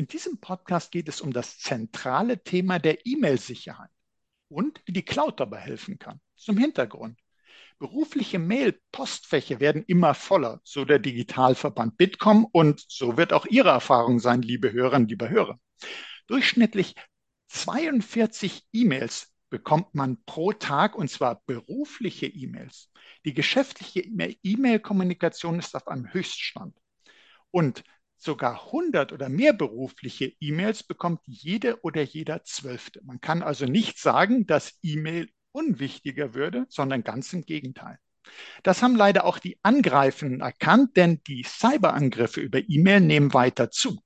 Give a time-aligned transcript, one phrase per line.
[0.00, 3.90] In diesem Podcast geht es um das zentrale Thema der E-Mail-Sicherheit
[4.48, 6.22] und wie die Cloud dabei helfen kann.
[6.36, 7.18] Zum Hintergrund.
[7.78, 14.20] Berufliche Mail-Postfächer werden immer voller, so der Digitalverband Bitkom und so wird auch Ihre Erfahrung
[14.20, 15.60] sein, liebe Hörerinnen, liebe Hörer.
[16.28, 16.94] Durchschnittlich
[17.48, 22.90] 42 E-Mails bekommt man pro Tag und zwar berufliche E-Mails.
[23.26, 26.74] Die geschäftliche E-Mail-Kommunikation ist auf einem Höchststand.
[27.50, 27.84] Und
[28.22, 33.00] sogar 100 oder mehr berufliche E-Mails bekommt jede oder jeder Zwölfte.
[33.04, 37.98] Man kann also nicht sagen, dass E-Mail unwichtiger würde, sondern ganz im Gegenteil.
[38.62, 44.00] Das haben leider auch die Angreifenden erkannt, denn die Cyberangriffe über E-Mail nehmen weiter zu.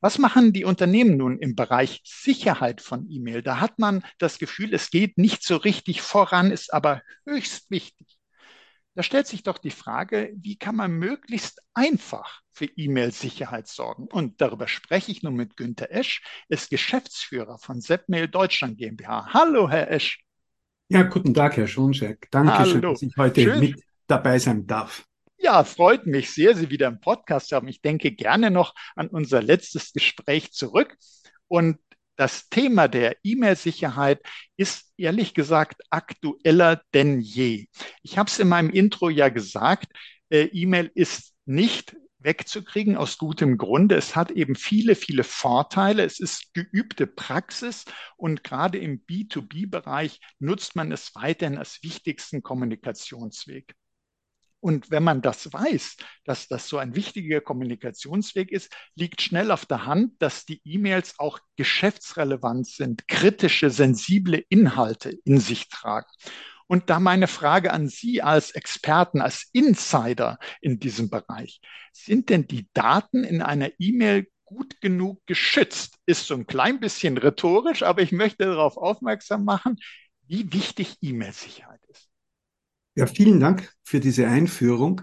[0.00, 3.42] Was machen die Unternehmen nun im Bereich Sicherheit von E-Mail?
[3.42, 8.18] Da hat man das Gefühl, es geht nicht so richtig voran, ist aber höchst wichtig.
[8.94, 14.06] Da stellt sich doch die Frage, wie kann man möglichst einfach für E-Mail-Sicherheit sorgen?
[14.06, 19.32] Und darüber spreche ich nun mit Günter Esch, ist Geschäftsführer von Zepmail Deutschland GmbH.
[19.32, 20.22] Hallo, Herr Esch.
[20.88, 22.28] Ja, guten Tag, Herr Schoncheck.
[22.30, 23.60] Danke schön, dass ich heute schön.
[23.60, 25.06] mit dabei sein darf.
[25.38, 27.68] Ja, freut mich sehr, Sie wieder im Podcast haben.
[27.68, 30.98] Ich denke gerne noch an unser letztes Gespräch zurück.
[31.48, 31.78] Und
[32.16, 34.20] das Thema der E-Mail-Sicherheit
[34.56, 37.66] ist ehrlich gesagt aktueller denn je.
[38.02, 39.92] Ich habe es in meinem Intro ja gesagt,
[40.30, 43.96] äh, E-Mail ist nicht wegzukriegen aus gutem Grunde.
[43.96, 46.04] Es hat eben viele, viele Vorteile.
[46.04, 47.84] Es ist geübte Praxis
[48.16, 53.74] und gerade im B2B-Bereich nutzt man es weiterhin als wichtigsten Kommunikationsweg.
[54.62, 59.66] Und wenn man das weiß, dass das so ein wichtiger Kommunikationsweg ist, liegt schnell auf
[59.66, 66.06] der Hand, dass die E-Mails auch geschäftsrelevant sind, kritische, sensible Inhalte in sich tragen.
[66.68, 71.60] Und da meine Frage an Sie als Experten, als Insider in diesem Bereich,
[71.92, 75.98] sind denn die Daten in einer E-Mail gut genug geschützt?
[76.06, 79.80] Ist so ein klein bisschen rhetorisch, aber ich möchte darauf aufmerksam machen,
[80.28, 81.71] wie wichtig E-Mail-Sicherheit.
[82.94, 85.00] Ja, vielen Dank für diese Einführung.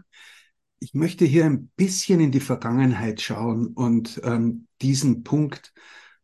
[0.80, 5.74] Ich möchte hier ein bisschen in die Vergangenheit schauen und ähm, diesen Punkt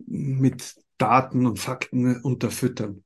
[0.05, 3.03] mit Daten und Fakten unterfüttern.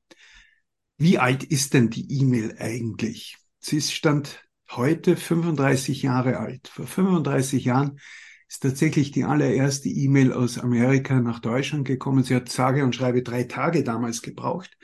[0.98, 3.38] Wie alt ist denn die E-Mail eigentlich?
[3.60, 6.68] Sie ist Stand heute 35 Jahre alt.
[6.68, 7.98] Vor 35 Jahren
[8.46, 12.22] ist tatsächlich die allererste E-Mail aus Amerika nach Deutschland gekommen.
[12.22, 14.76] Sie hat sage und schreibe drei Tage damals gebraucht.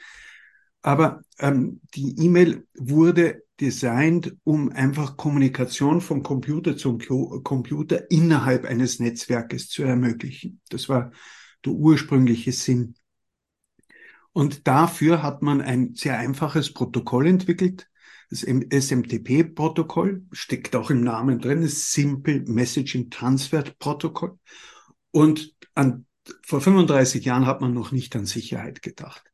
[0.81, 9.01] Aber ähm, die E-Mail wurde designt, um einfach Kommunikation von Computer zum Computer innerhalb eines
[9.01, 10.61] Netzwerkes zu ermöglichen.
[10.69, 11.13] Das war
[11.65, 12.95] der ursprüngliche Sinn.
[14.33, 17.89] Und dafür hat man ein sehr einfaches Protokoll entwickelt.
[18.29, 24.39] Das SMTP-Protokoll steckt auch im Namen drin, das Simple Messaging Transfer Protokoll.
[25.13, 26.07] Und an,
[26.45, 29.25] vor 35 Jahren hat man noch nicht an Sicherheit gedacht.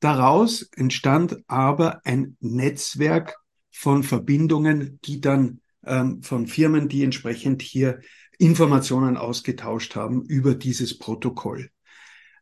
[0.00, 3.36] Daraus entstand aber ein Netzwerk
[3.78, 8.00] von Verbindungen, die dann ähm, von Firmen, die entsprechend hier
[8.36, 11.70] Informationen ausgetauscht haben über dieses Protokoll.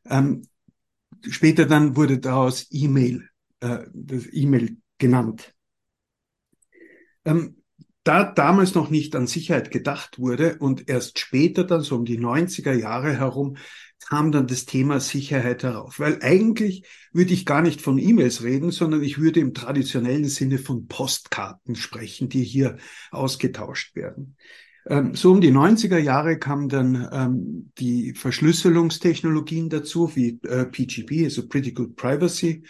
[0.07, 0.49] Ähm,
[1.29, 3.29] später dann wurde daraus E-Mail,
[3.61, 5.55] äh, das E-Mail genannt.
[7.27, 7.63] Ähm,
[8.07, 12.19] da damals noch nicht an Sicherheit gedacht wurde und erst später dann so um die
[12.19, 13.57] 90er Jahre herum
[14.09, 15.99] kam dann das Thema Sicherheit herauf.
[15.99, 20.59] Weil eigentlich würde ich gar nicht von E-Mails reden, sondern ich würde im traditionellen Sinne
[20.59, 22.77] von Postkarten sprechen, die hier
[23.11, 24.37] ausgetauscht werden.
[24.87, 31.25] Ähm, so um die 90er Jahre kamen dann ähm, die Verschlüsselungstechnologien dazu, wie äh, PGP,
[31.25, 32.63] also Pretty Good Privacy.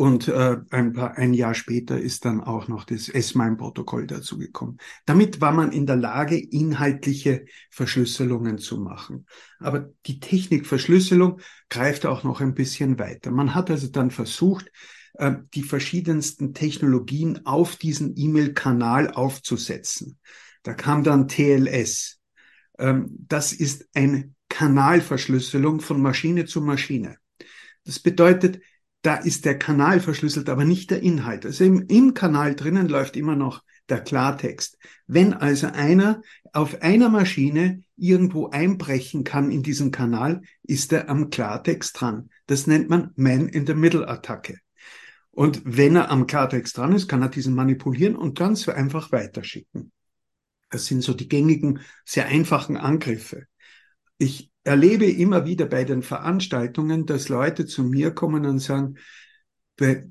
[0.00, 4.78] Und äh, ein, paar, ein Jahr später ist dann auch noch das S-MIME-Protokoll dazugekommen.
[5.04, 9.26] Damit war man in der Lage, inhaltliche Verschlüsselungen zu machen.
[9.58, 13.30] Aber die Technik Verschlüsselung greift auch noch ein bisschen weiter.
[13.30, 14.72] Man hat also dann versucht,
[15.18, 20.18] äh, die verschiedensten Technologien auf diesen E-Mail-Kanal aufzusetzen.
[20.62, 22.20] Da kam dann TLS.
[22.78, 27.18] Ähm, das ist eine Kanalverschlüsselung von Maschine zu Maschine.
[27.84, 28.60] Das bedeutet,
[29.02, 31.46] da ist der Kanal verschlüsselt, aber nicht der Inhalt.
[31.46, 34.78] Also im, im Kanal drinnen läuft immer noch der Klartext.
[35.06, 41.30] Wenn also einer auf einer Maschine irgendwo einbrechen kann in diesen Kanal, ist er am
[41.30, 42.30] Klartext dran.
[42.46, 44.58] Das nennt man Man-in-the-Middle-Attacke.
[45.30, 49.92] Und wenn er am Klartext dran ist, kann er diesen manipulieren und ganz einfach weiterschicken.
[50.70, 53.46] Das sind so die gängigen, sehr einfachen Angriffe.
[54.18, 58.96] Ich erlebe immer wieder bei den Veranstaltungen, dass Leute zu mir kommen und sagen,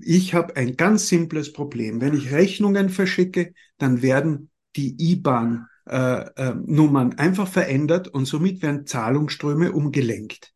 [0.01, 2.01] ich habe ein ganz simples Problem.
[2.01, 8.87] Wenn ich Rechnungen verschicke, dann werden die IBAN-Nummern äh, äh, einfach verändert und somit werden
[8.87, 10.55] Zahlungsströme umgelenkt.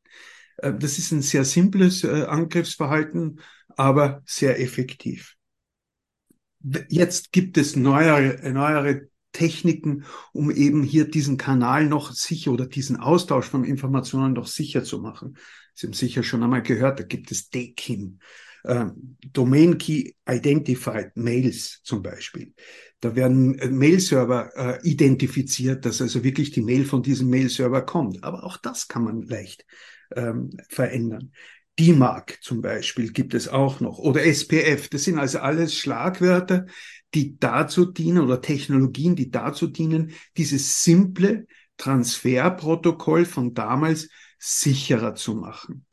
[0.57, 3.39] Äh, das ist ein sehr simples Angriffsverhalten,
[3.69, 5.35] aber sehr effektiv.
[6.89, 12.97] Jetzt gibt es neuere, neuere Techniken, um eben hier diesen Kanal noch sicher oder diesen
[12.97, 15.37] Austausch von Informationen noch sicher zu machen.
[15.73, 18.19] Sie haben sicher schon einmal gehört, da gibt es DKIM,
[18.63, 18.85] äh,
[19.33, 22.53] Domain Key Identified Mails zum Beispiel.
[22.99, 28.23] Da werden äh, Mail-Server äh, identifiziert, dass also wirklich die Mail von diesem Mail-Server kommt.
[28.23, 29.65] Aber auch das kann man leicht
[30.15, 31.31] ähm, verändern.
[31.79, 34.89] DMARC zum Beispiel gibt es auch noch oder SPF.
[34.89, 36.65] Das sind also alles Schlagwörter,
[37.13, 41.47] die dazu dienen oder Technologien, die dazu dienen, dieses simple
[41.77, 45.85] Transferprotokoll von damals sicherer zu machen.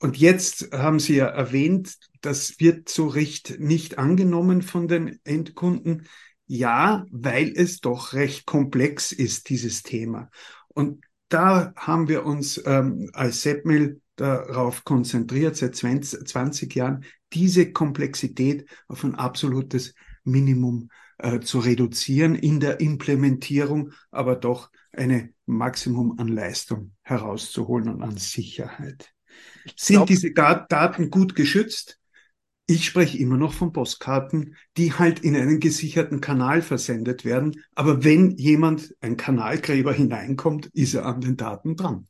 [0.00, 6.06] Und jetzt haben Sie ja erwähnt, das wird so recht nicht angenommen von den Endkunden.
[6.46, 10.30] Ja, weil es doch recht komplex ist, dieses Thema.
[10.68, 17.72] Und da haben wir uns ähm, als Sepmil darauf konzentriert, seit 20, 20 Jahren, diese
[17.72, 19.94] Komplexität auf ein absolutes
[20.24, 28.02] Minimum äh, zu reduzieren in der Implementierung, aber doch eine Maximum an Leistung herauszuholen und
[28.02, 29.12] an Sicherheit.
[29.76, 31.98] Sind diese Daten gut geschützt?
[32.70, 37.62] Ich spreche immer noch von Postkarten, die halt in einen gesicherten Kanal versendet werden.
[37.74, 42.08] Aber wenn jemand, ein Kanalgräber hineinkommt, ist er an den Daten dran.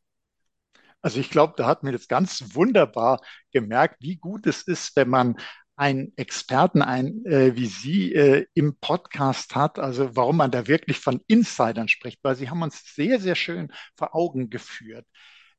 [1.03, 3.21] Also ich glaube, da hat man jetzt ganz wunderbar
[3.53, 5.37] gemerkt, wie gut es ist, wenn man
[5.77, 10.99] einen Experten ein, äh, wie Sie äh, im Podcast hat, also warum man da wirklich
[10.99, 15.07] von Insidern spricht, weil Sie haben uns sehr, sehr schön vor Augen geführt.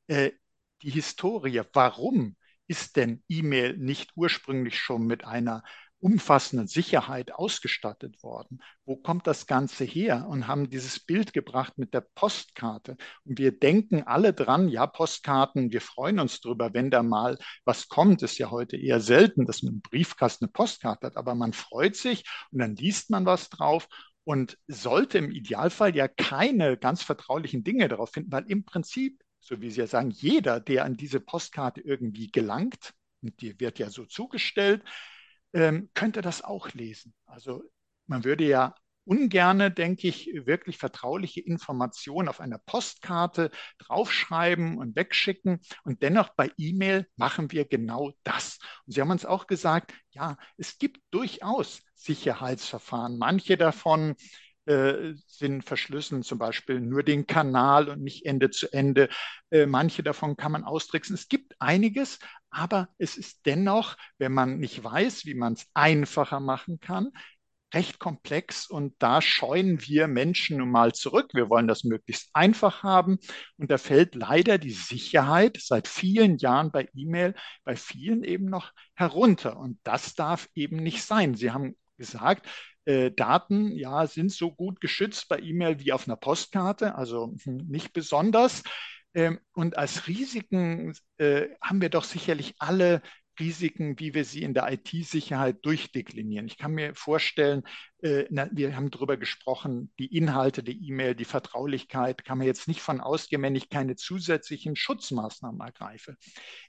[0.07, 0.31] Äh,
[0.81, 2.36] die Historie, warum
[2.68, 5.63] ist denn E-Mail nicht ursprünglich schon mit einer
[6.00, 8.60] umfassenden Sicherheit ausgestattet worden?
[8.86, 10.28] Wo kommt das Ganze her?
[10.30, 12.98] Und haben dieses Bild gebracht mit der Postkarte.
[13.25, 17.88] Und wir denken alle dran, ja, Postkarten, wir freuen uns drüber, wenn da mal was
[17.88, 18.22] kommt.
[18.24, 21.96] Ist ja heute eher selten, dass man im Briefkasten eine Postkarte hat, aber man freut
[21.96, 23.88] sich und dann liest man was drauf
[24.24, 29.62] und sollte im Idealfall ja keine ganz vertraulichen Dinge darauf finden, weil im Prinzip so
[29.62, 33.90] wie Sie ja sagen, jeder, der an diese Postkarte irgendwie gelangt, und die wird ja
[33.90, 34.84] so zugestellt,
[35.54, 37.13] ähm, könnte das auch lesen.
[37.25, 37.63] Also
[38.07, 38.75] man würde ja
[39.10, 43.50] ungerne, denke ich, wirklich vertrauliche Informationen auf einer Postkarte
[43.80, 45.62] draufschreiben und wegschicken.
[45.84, 48.60] Und dennoch bei E-Mail machen wir genau das.
[48.86, 53.18] Und Sie haben uns auch gesagt, ja, es gibt durchaus Sicherheitsverfahren.
[53.18, 54.16] Manche davon
[54.66, 59.10] äh, sind verschlüsseln, zum Beispiel nur den Kanal und nicht Ende zu Ende.
[59.50, 61.16] Äh, manche davon kann man austricksen.
[61.16, 62.19] Es gibt einiges,
[62.51, 67.12] aber es ist dennoch, wenn man nicht weiß, wie man es einfacher machen kann,
[67.74, 71.31] recht komplex und da scheuen wir Menschen nun mal zurück.
[71.34, 73.19] Wir wollen das möglichst einfach haben
[73.57, 78.72] und da fällt leider die Sicherheit seit vielen Jahren bei E-Mail bei vielen eben noch
[78.96, 81.36] herunter und das darf eben nicht sein.
[81.36, 82.48] Sie haben gesagt,
[82.86, 87.68] äh, Daten ja, sind so gut geschützt bei E-Mail wie auf einer Postkarte, also hm,
[87.68, 88.63] nicht besonders.
[89.13, 93.01] Ähm, und als Risiken äh, haben wir doch sicherlich alle
[93.39, 96.48] Risiken, wie wir sie in der IT-Sicherheit durchdeklinieren.
[96.48, 97.63] Ich kann mir vorstellen,
[98.01, 102.82] äh, wir haben darüber gesprochen, die Inhalte der E-Mail, die Vertraulichkeit, kann man jetzt nicht
[102.82, 106.18] von ausgehen, wenn ich keine zusätzlichen Schutzmaßnahmen ergreife.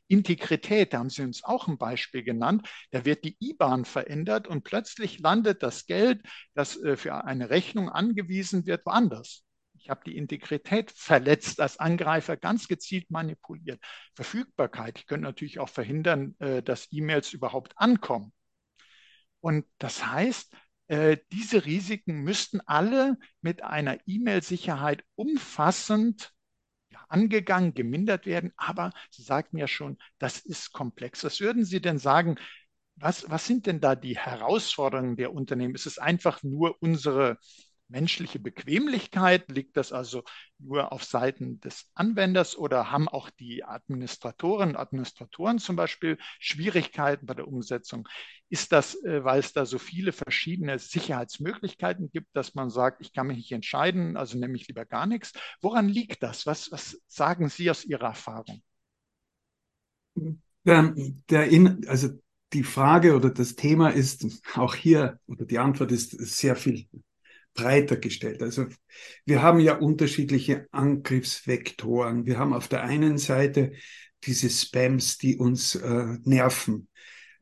[0.09, 4.65] Integrität, da haben Sie uns auch ein Beispiel genannt, da wird die IBAN verändert und
[4.65, 6.23] plötzlich landet das Geld,
[6.55, 9.45] das äh, für eine Rechnung angewiesen wird, woanders.
[9.81, 13.81] Ich habe die Integrität verletzt als Angreifer, ganz gezielt manipuliert.
[14.15, 14.99] Verfügbarkeit.
[14.99, 18.33] Ich könnte natürlich auch verhindern, äh, dass E-Mails überhaupt ankommen.
[19.41, 20.55] Und das heißt,
[20.89, 26.33] äh, diese Risiken müssten alle mit einer E-Mail-Sicherheit umfassend
[27.09, 28.53] angegangen, gemindert werden.
[28.57, 31.25] Aber Sie sagten ja schon, das ist komplex.
[31.25, 32.37] Was würden Sie denn sagen?
[32.97, 35.75] Was, was sind denn da die Herausforderungen der Unternehmen?
[35.75, 37.39] Ist es einfach nur unsere
[37.91, 39.51] menschliche Bequemlichkeit?
[39.51, 40.25] Liegt das also
[40.59, 47.27] nur auf Seiten des Anwenders oder haben auch die Administratorinnen und Administratoren zum Beispiel Schwierigkeiten
[47.27, 48.09] bei der Umsetzung?
[48.49, 53.13] Ist das, äh, weil es da so viele verschiedene Sicherheitsmöglichkeiten gibt, dass man sagt, ich
[53.13, 55.33] kann mich nicht entscheiden, also nehme ich lieber gar nichts?
[55.61, 56.47] Woran liegt das?
[56.47, 58.63] Was, was sagen Sie aus Ihrer Erfahrung?
[60.65, 60.95] Der,
[61.31, 62.09] der in, also
[62.53, 66.87] die Frage oder das Thema ist auch hier, oder die Antwort ist sehr viel
[67.55, 68.43] breiter gestellt.
[68.43, 68.67] Also
[69.25, 72.27] wir haben ja unterschiedliche Angriffsvektoren.
[72.27, 73.73] Wir haben auf der einen Seite
[74.25, 76.89] diese Spams, die uns äh, nerven.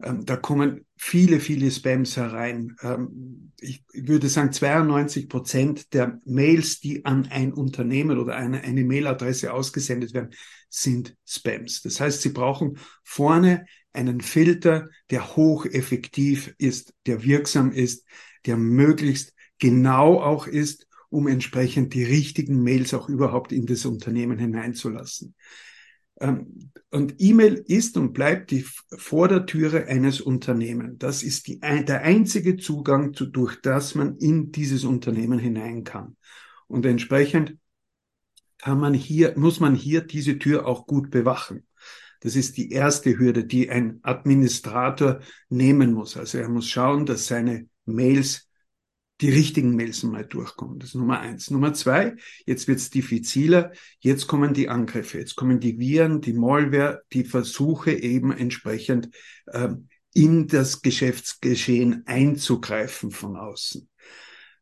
[0.03, 2.77] Ähm, da kommen viele, viele Spams herein.
[2.83, 8.85] Ähm, ich würde sagen, 92 Prozent der Mails, die an ein Unternehmen oder eine, eine
[8.85, 10.31] Mailadresse ausgesendet werden,
[10.69, 11.83] sind Spams.
[11.83, 18.07] Das heißt, Sie brauchen vorne einen Filter, der hocheffektiv ist, der wirksam ist,
[18.47, 24.38] der möglichst genau auch ist, um entsprechend die richtigen Mails auch überhaupt in das Unternehmen
[24.38, 25.35] hineinzulassen.
[26.21, 28.65] Ähm, und E-Mail ist und bleibt die
[28.97, 30.97] Vordertüre eines Unternehmens.
[30.99, 36.17] Das ist die, der einzige Zugang, zu, durch das man in dieses Unternehmen hinein kann.
[36.67, 37.57] Und entsprechend
[38.59, 41.67] kann man hier, muss man hier diese Tür auch gut bewachen.
[42.21, 46.17] Das ist die erste Hürde, die ein Administrator nehmen muss.
[46.17, 48.48] Also er muss schauen, dass seine Mails
[49.20, 50.78] die richtigen Mails mal durchkommen.
[50.78, 51.50] Das ist Nummer eins.
[51.50, 53.72] Nummer zwei, jetzt wird es diffiziler.
[53.98, 59.10] Jetzt kommen die Angriffe, jetzt kommen die Viren, die Malware, die Versuche eben entsprechend
[59.52, 63.88] ähm, in das Geschäftsgeschehen einzugreifen von außen.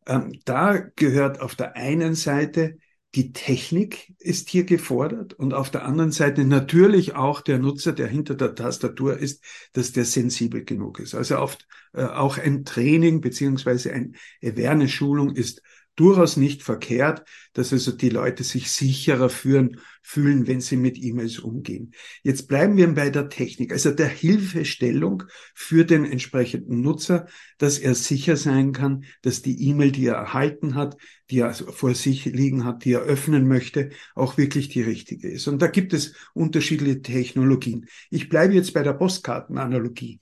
[0.06, 2.78] Ähm, da gehört auf der einen Seite
[3.14, 8.08] die Technik ist hier gefordert und auf der anderen Seite natürlich auch der Nutzer, der
[8.08, 11.14] hinter der Tastatur ist, dass der sensibel genug ist.
[11.14, 15.62] Also oft äh, auch ein Training beziehungsweise eine Awareness-Schulung ist
[15.97, 17.25] durchaus nicht verkehrt,
[17.55, 21.93] dass also die Leute sich sicherer führen, fühlen, wenn sie mit E-Mails umgehen.
[22.23, 25.25] Jetzt bleiben wir bei der Technik, also der Hilfestellung
[25.55, 27.26] für den entsprechenden Nutzer,
[27.59, 30.97] dass er sicher sein kann, dass die E-Mail, die er erhalten hat,
[31.31, 35.49] die er vor sich liegen hat, die er öffnen möchte, auch wirklich die richtige ist.
[35.49, 37.87] Und da gibt es unterschiedliche Technologien.
[38.11, 40.21] Ich bleibe jetzt bei der Postkartenanalogie.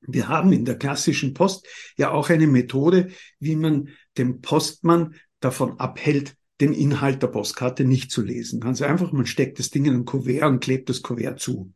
[0.00, 5.78] Wir haben in der klassischen Post ja auch eine Methode, wie man dem Postmann davon
[5.78, 8.60] abhält, den Inhalt der Postkarte nicht zu lesen.
[8.60, 11.72] Ganz einfach, man steckt das Ding in ein Kuvert und klebt das Kuvert zu.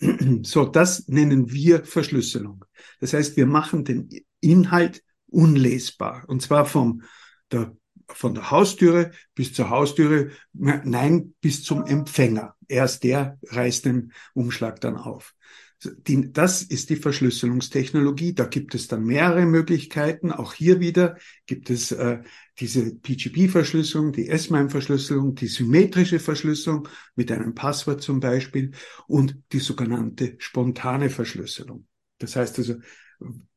[0.42, 2.64] So, das nennen wir Verschlüsselung.
[3.00, 4.08] Das heißt, wir machen den
[4.40, 6.24] Inhalt unlesbar.
[6.26, 7.02] Und zwar vom,
[7.52, 7.76] der,
[8.08, 12.56] von der Haustüre bis zur Haustüre, nein, bis zum Empfänger.
[12.66, 15.34] Erst der reißt den Umschlag dann auf.
[15.82, 18.34] Die, das ist die Verschlüsselungstechnologie.
[18.34, 20.30] Da gibt es dann mehrere Möglichkeiten.
[20.30, 22.18] Auch hier wieder gibt es äh,
[22.58, 28.72] diese PGP-Verschlüsselung, die S-MIME-Verschlüsselung, die symmetrische Verschlüsselung mit einem Passwort zum Beispiel
[29.06, 31.86] und die sogenannte spontane Verschlüsselung.
[32.18, 32.74] Das heißt also,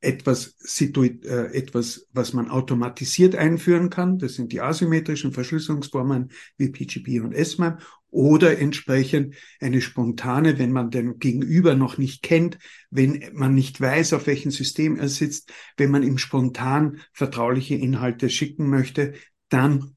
[0.01, 4.17] etwas, äh, etwas, was man automatisiert einführen kann.
[4.17, 7.77] Das sind die asymmetrischen Verschlüsselungsformen wie PGP und SMIME
[8.13, 12.59] oder entsprechend eine spontane, wenn man den Gegenüber noch nicht kennt,
[12.91, 18.29] wenn man nicht weiß, auf welchem System er sitzt, wenn man ihm spontan vertrauliche Inhalte
[18.29, 19.13] schicken möchte,
[19.49, 19.95] dann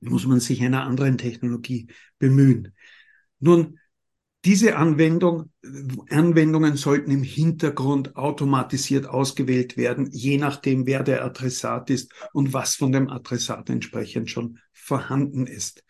[0.00, 1.88] muss man sich einer anderen Technologie
[2.18, 2.74] bemühen.
[3.40, 3.78] Nun,
[4.46, 5.50] diese Anwendung,
[6.08, 12.74] Anwendungen sollten im Hintergrund automatisiert ausgewählt werden, je nachdem, wer der Adressat ist und was
[12.76, 15.84] von dem Adressat entsprechend schon vorhanden ist.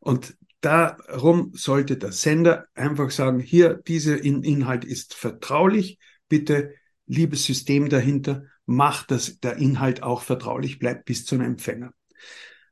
[0.00, 6.72] Und darum sollte der Sender einfach sagen, hier, dieser Inhalt ist vertraulich, bitte,
[7.06, 11.92] liebes System dahinter, macht, dass der Inhalt auch vertraulich bleibt bis zum Empfänger.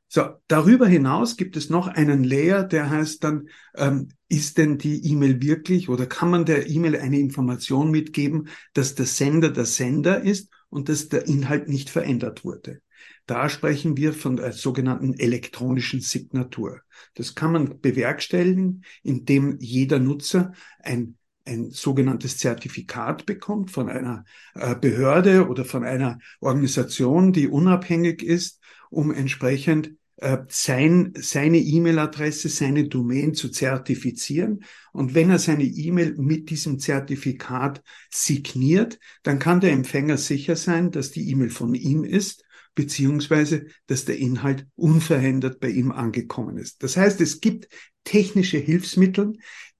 [0.07, 5.05] So, darüber hinaus gibt es noch einen Layer, der heißt dann, ähm, ist denn die
[5.09, 10.21] E-Mail wirklich oder kann man der E-Mail eine Information mitgeben, dass der Sender der Sender
[10.21, 12.81] ist und dass der Inhalt nicht verändert wurde.
[13.25, 16.81] Da sprechen wir von der sogenannten elektronischen Signatur.
[17.15, 24.75] Das kann man bewerkstelligen, indem jeder Nutzer ein ein sogenanntes Zertifikat bekommt von einer äh,
[24.75, 32.87] Behörde oder von einer Organisation, die unabhängig ist, um entsprechend äh, sein, seine E-Mail-Adresse, seine
[32.87, 34.63] Domain zu zertifizieren.
[34.93, 37.81] Und wenn er seine E-Mail mit diesem Zertifikat
[38.11, 42.43] signiert, dann kann der Empfänger sicher sein, dass die E-Mail von ihm ist
[42.75, 46.83] beziehungsweise dass der Inhalt unverändert bei ihm angekommen ist.
[46.83, 47.67] Das heißt, es gibt
[48.03, 49.33] technische Hilfsmittel,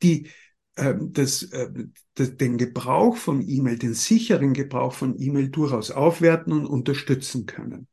[0.04, 0.30] die
[0.76, 1.70] äh, das, äh,
[2.16, 7.88] das, den Gebrauch von E-Mail, den sicheren Gebrauch von E-Mail durchaus aufwerten und unterstützen können.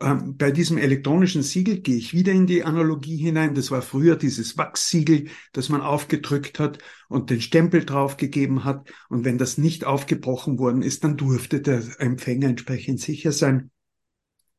[0.00, 3.54] ähm, bei diesem elektronischen Siegel gehe ich wieder in die Analogie hinein.
[3.54, 6.78] Das war früher dieses Wachssiegel, das man aufgedrückt hat
[7.08, 8.90] und den Stempel draufgegeben hat.
[9.08, 13.70] Und wenn das nicht aufgebrochen worden ist, dann durfte der Empfänger entsprechend sicher sein,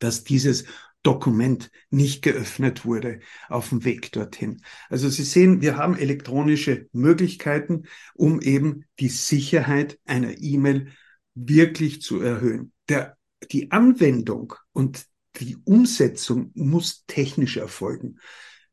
[0.01, 0.65] dass dieses
[1.03, 4.61] Dokument nicht geöffnet wurde auf dem Weg dorthin.
[4.89, 10.91] Also Sie sehen, wir haben elektronische Möglichkeiten, um eben die Sicherheit einer E-Mail
[11.33, 12.71] wirklich zu erhöhen.
[12.89, 13.17] Der,
[13.51, 15.05] die Anwendung und
[15.39, 18.19] die Umsetzung muss technisch erfolgen.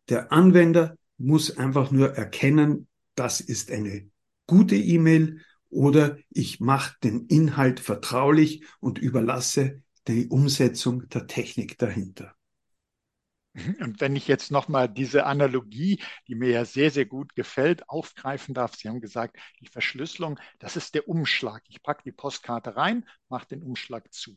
[0.09, 4.11] Der Anwender muss einfach nur erkennen, das ist eine
[4.47, 12.35] gute E-Mail oder ich mache den Inhalt vertraulich und überlasse die Umsetzung der Technik dahinter.
[13.55, 13.77] Mhm.
[13.81, 18.55] Und wenn ich jetzt nochmal diese Analogie, die mir ja sehr, sehr gut gefällt, aufgreifen
[18.55, 18.75] darf.
[18.77, 21.63] Sie haben gesagt, die Verschlüsselung, das ist der Umschlag.
[21.69, 24.37] Ich packe die Postkarte rein, mache den Umschlag zu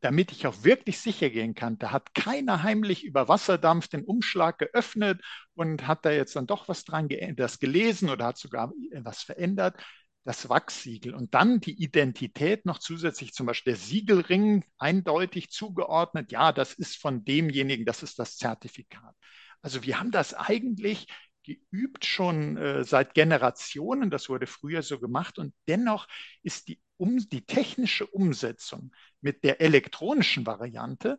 [0.00, 4.58] damit ich auch wirklich sicher gehen kann, da hat keiner heimlich über Wasserdampf den Umschlag
[4.58, 5.20] geöffnet
[5.54, 9.76] und hat da jetzt dann doch was dran das gelesen oder hat sogar was verändert.
[10.24, 16.32] Das Wachssiegel und dann die Identität noch zusätzlich, zum Beispiel der Siegelring eindeutig zugeordnet.
[16.32, 19.14] Ja, das ist von demjenigen, das ist das Zertifikat.
[19.62, 21.06] Also wir haben das eigentlich
[21.44, 24.10] geübt schon äh, seit Generationen.
[24.10, 26.06] Das wurde früher so gemacht und dennoch
[26.42, 31.18] ist die, um, die technische Umsetzung mit der elektronischen Variante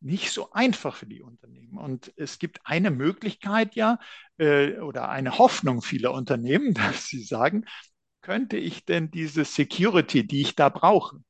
[0.00, 1.78] nicht so einfach für die Unternehmen.
[1.78, 3.98] Und es gibt eine Möglichkeit ja
[4.36, 7.64] äh, oder eine Hoffnung vieler Unternehmen, dass sie sagen,
[8.24, 11.20] könnte ich denn diese Security, die ich da brauche,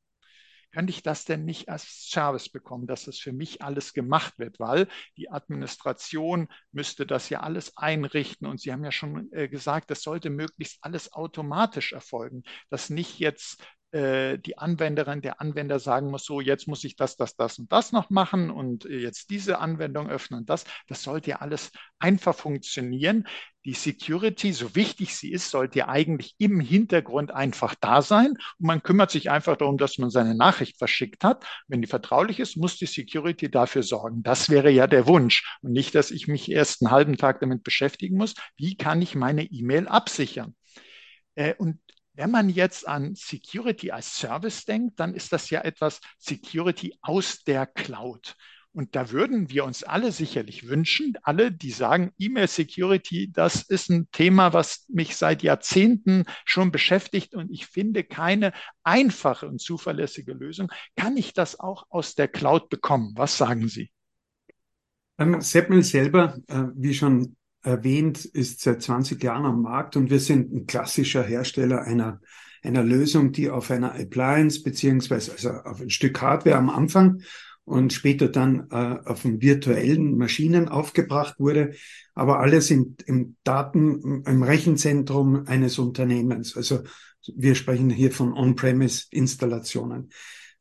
[0.73, 4.61] könnte ich das denn nicht als Service bekommen, dass das für mich alles gemacht wird,
[4.61, 8.47] weil die Administration müsste das ja alles einrichten.
[8.47, 13.19] Und Sie haben ja schon äh, gesagt, das sollte möglichst alles automatisch erfolgen, dass nicht
[13.19, 13.61] jetzt
[13.95, 17.71] äh, die Anwenderin, der Anwender sagen muss, so jetzt muss ich das, das, das und
[17.71, 20.65] das noch machen und jetzt diese Anwendung öffnen und das.
[20.89, 21.71] Das sollte ja alles
[22.01, 23.29] einfach funktionieren.
[23.65, 28.33] Die Security, so wichtig sie ist, sollte ja eigentlich im Hintergrund einfach da sein.
[28.59, 31.47] Und man kümmert sich einfach darum, dass man seine Nachricht verschickt hat.
[31.69, 34.25] Wenn die vertraulich ist, muss die Security dafür sorgen.
[34.25, 35.57] Das wäre ja der Wunsch.
[35.63, 38.35] Und nicht, dass ich mich erst einen halben Tag damit beschäftigen muss.
[38.57, 40.57] Wie kann ich meine E-Mail absichern?
[41.37, 41.79] Äh, und
[42.15, 47.43] wenn man jetzt an Security als Service denkt, dann ist das ja etwas Security aus
[47.45, 48.37] der Cloud.
[48.73, 53.89] Und da würden wir uns alle sicherlich wünschen, alle, die sagen, E-Mail Security, das ist
[53.89, 60.33] ein Thema, was mich seit Jahrzehnten schon beschäftigt und ich finde keine einfache und zuverlässige
[60.33, 60.73] Lösung.
[60.97, 63.13] Kann ich das auch aus der Cloud bekommen?
[63.15, 63.93] Was sagen Sie?
[65.19, 70.21] Ähm, Seppel selber, äh, wie schon erwähnt, ist seit 20 Jahren am Markt und wir
[70.21, 72.21] sind ein klassischer Hersteller einer,
[72.63, 77.23] einer Lösung, die auf einer Appliance beziehungsweise also auf ein Stück Hardware am Anfang
[77.65, 81.73] und später dann äh, auf virtuellen Maschinen aufgebracht wurde,
[82.15, 86.57] aber alles im, im Daten, im Rechenzentrum eines Unternehmens.
[86.57, 86.83] Also
[87.35, 90.11] wir sprechen hier von On-Premise-Installationen.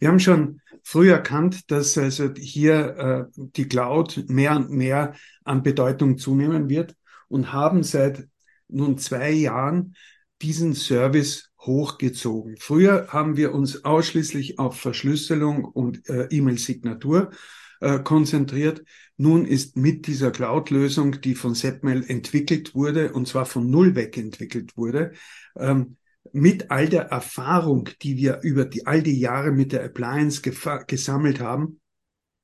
[0.04, 5.14] Wir haben schon früh erkannt, dass also hier äh, die Cloud mehr und mehr
[5.46, 6.98] an Bedeutung zunehmen wird
[7.30, 8.28] und haben seit
[8.68, 9.96] nun zwei Jahren
[10.42, 12.58] diesen Service hochgezogen.
[12.60, 17.32] Früher haben wir uns ausschließlich auf Verschlüsselung und äh, E-Mail-Signatur
[17.80, 18.84] äh, konzentriert.
[19.16, 24.18] Nun ist mit dieser Cloud-Lösung, die von Setmail entwickelt wurde, und zwar von Null weg
[24.18, 25.14] entwickelt wurde,
[25.56, 25.96] ähm,
[26.32, 31.40] mit all der Erfahrung, die wir über die, all die Jahre mit der Appliance gesammelt
[31.40, 31.80] haben,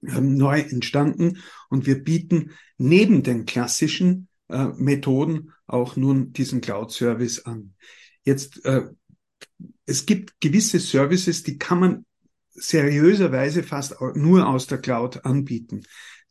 [0.06, 1.39] ähm, neu entstanden.
[1.70, 7.74] Und wir bieten neben den klassischen äh, Methoden auch nun diesen Cloud-Service an.
[8.24, 8.84] Jetzt, äh,
[9.86, 12.06] es gibt gewisse Services, die kann man
[12.52, 15.84] seriöserweise fast nur aus der Cloud anbieten.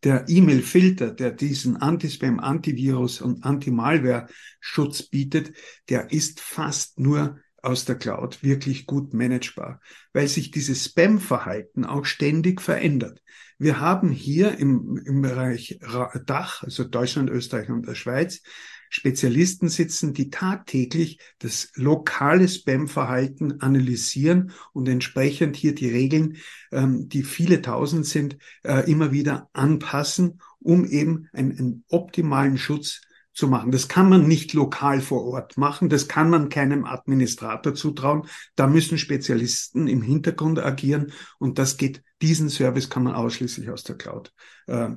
[0.04, 5.52] Der E-Mail-Filter, der diesen Anti-Spam, Antivirus und Anti-Malware-Schutz bietet,
[5.88, 9.80] der ist fast nur aus der Cloud wirklich gut managebar,
[10.12, 13.20] weil sich dieses Spam-Verhalten auch ständig verändert.
[13.58, 15.80] Wir haben hier im, im Bereich
[16.26, 18.42] Dach, also Deutschland, Österreich und der Schweiz,
[18.90, 26.36] Spezialisten sitzen, die tagtäglich das lokale Spam-Verhalten analysieren und entsprechend hier die Regeln,
[26.72, 33.02] ähm, die viele tausend sind, äh, immer wieder anpassen, um eben einen, einen optimalen Schutz
[33.38, 33.70] zu machen.
[33.70, 35.88] Das kann man nicht lokal vor Ort machen.
[35.88, 38.26] Das kann man keinem Administrator zutrauen.
[38.56, 43.84] Da müssen Spezialisten im Hintergrund agieren und das geht, diesen Service kann man ausschließlich aus
[43.84, 44.32] der Cloud
[44.66, 44.88] äh,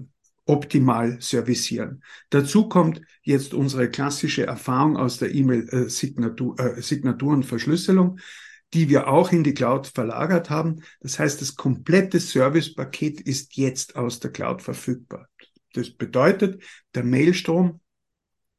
[0.45, 2.03] optimal servicieren.
[2.29, 8.19] Dazu kommt jetzt unsere klassische Erfahrung aus der E-Mail-Signatur äh, Verschlüsselung.
[8.73, 10.81] die wir auch in die Cloud verlagert haben.
[11.01, 15.27] Das heißt, das komplette Servicepaket ist jetzt aus der Cloud verfügbar.
[15.73, 16.63] Das bedeutet,
[16.95, 17.80] der Mailstrom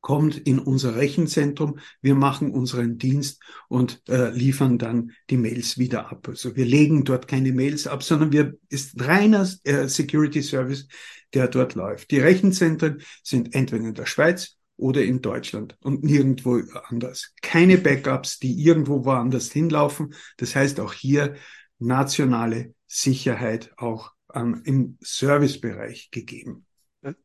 [0.02, 6.10] kommt in unser Rechenzentrum, wir machen unseren Dienst und äh, liefern dann die Mails wieder
[6.10, 6.28] ab.
[6.28, 10.88] Also wir legen dort keine Mails ab, sondern wir ist reiner äh, Security Service,
[11.32, 12.10] der dort läuft.
[12.10, 17.32] Die Rechenzentren sind entweder in der Schweiz oder in Deutschland und nirgendwo anders.
[17.40, 20.14] Keine Backups, die irgendwo woanders hinlaufen.
[20.36, 21.36] Das heißt auch hier
[21.78, 26.66] nationale Sicherheit auch ähm, im Servicebereich gegeben.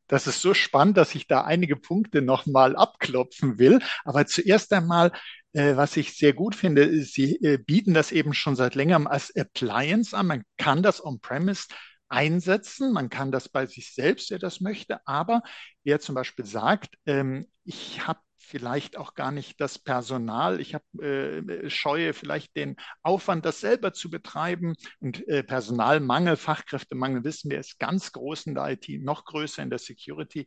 [0.08, 3.80] Das ist so spannend, dass ich da einige Punkte nochmal abklopfen will.
[4.04, 5.12] Aber zuerst einmal,
[5.54, 9.36] äh, was ich sehr gut finde, Sie äh, bieten das eben schon seit längerem als
[9.36, 10.28] Appliance an.
[10.28, 11.68] Man kann das on-premise
[12.10, 12.92] einsetzen.
[12.94, 15.00] Man kann das bei sich selbst, wer das möchte.
[15.06, 15.44] Aber
[15.84, 20.62] wer zum Beispiel sagt, ähm, ich habe vielleicht auch gar nicht das Personal.
[20.62, 24.74] Ich habe äh, scheue vielleicht den Aufwand, das selber zu betreiben.
[25.00, 29.70] Und äh, Personalmangel, Fachkräftemangel, wissen wir, ist ganz groß in der IT, noch größer in
[29.70, 30.46] der Security.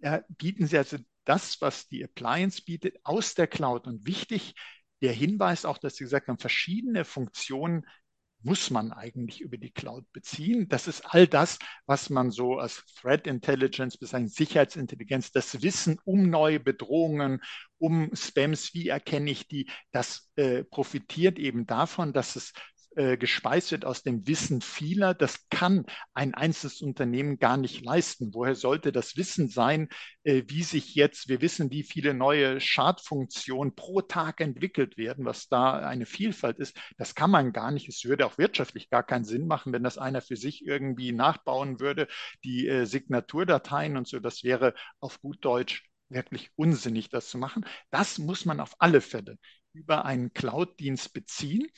[0.00, 3.86] Äh, bieten Sie also das, was die Appliance bietet, aus der Cloud.
[3.86, 4.54] Und wichtig,
[5.00, 7.86] der Hinweis auch, dass Sie gesagt haben, verschiedene Funktionen
[8.42, 10.68] muss man eigentlich über die Cloud beziehen.
[10.68, 16.30] Das ist all das, was man so als Threat Intelligence bezeichnet, Sicherheitsintelligenz, das Wissen um
[16.30, 17.42] neue Bedrohungen,
[17.78, 22.52] um Spams, wie erkenne ich die, das äh, profitiert eben davon, dass es
[22.96, 28.34] äh, gespeist wird aus dem Wissen vieler, das kann ein einzelnes Unternehmen gar nicht leisten.
[28.34, 29.88] Woher sollte das Wissen sein,
[30.24, 35.48] äh, wie sich jetzt, wir wissen, wie viele neue Schadfunktionen pro Tag entwickelt werden, was
[35.48, 36.76] da eine Vielfalt ist.
[36.98, 37.88] Das kann man gar nicht.
[37.88, 41.80] Es würde auch wirtschaftlich gar keinen Sinn machen, wenn das einer für sich irgendwie nachbauen
[41.80, 42.08] würde,
[42.44, 44.18] die äh, Signaturdateien und so.
[44.18, 47.64] Das wäre auf gut Deutsch wirklich unsinnig, das zu machen.
[47.90, 49.38] Das muss man auf alle Fälle
[49.72, 51.68] über einen Cloud-Dienst beziehen.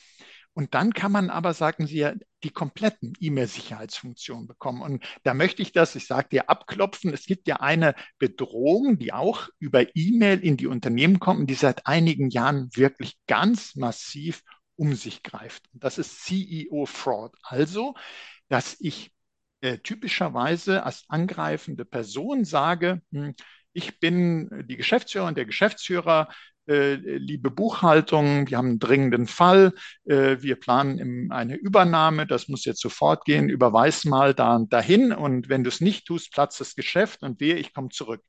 [0.55, 4.83] Und dann kann man aber, sagen Sie ja, die kompletten E-Mail-Sicherheitsfunktionen bekommen.
[4.83, 7.13] Und da möchte ich das, ich sage dir, abklopfen.
[7.13, 11.55] Es gibt ja eine Bedrohung, die auch über E-Mail in die Unternehmen kommt und die
[11.55, 14.43] seit einigen Jahren wirklich ganz massiv
[14.77, 15.69] um sich greift.
[15.73, 17.35] Und das ist CEO-Fraud.
[17.43, 17.95] Also,
[18.49, 19.13] dass ich
[19.63, 23.35] äh, typischerweise als angreifende Person sage, hm,
[23.73, 26.29] ich bin die Geschäftsführerin, der Geschäftsführer
[26.67, 29.73] liebe Buchhaltung, wir haben einen dringenden Fall,
[30.05, 35.49] äh, wir planen eine Übernahme, das muss jetzt sofort gehen, überweis mal da dahin und
[35.49, 38.23] wenn du es nicht tust, platzt das Geschäft und wehe, ich komme zurück.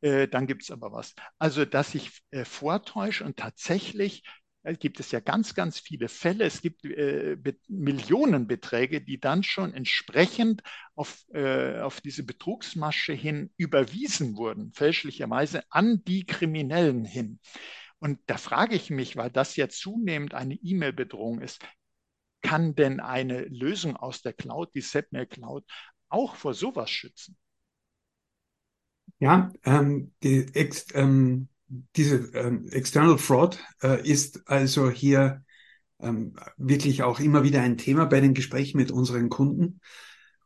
[0.00, 1.14] Äh, dann gibt es aber was.
[1.38, 4.30] Also, dass ich äh, vortäusche und tatsächlich äh,
[4.72, 6.44] gibt es ja ganz, ganz viele Fälle.
[6.44, 7.36] Es gibt äh,
[7.68, 10.62] Millionenbeträge, die dann schon entsprechend
[10.94, 17.40] auf, äh, auf diese Betrugsmasche hin überwiesen wurden, fälschlicherweise an die Kriminellen hin.
[17.98, 21.64] Und da frage ich mich, weil das ja zunehmend eine E-Mail-Bedrohung ist,
[22.42, 25.64] kann denn eine Lösung aus der Cloud, die Setmail Cloud,
[26.08, 27.36] auch vor sowas schützen?
[29.18, 30.46] Ja, ähm, die,
[30.94, 35.42] ähm, diese ähm, External Fraud äh, ist also hier
[36.00, 39.80] ähm, wirklich auch immer wieder ein Thema bei den Gesprächen mit unseren Kunden.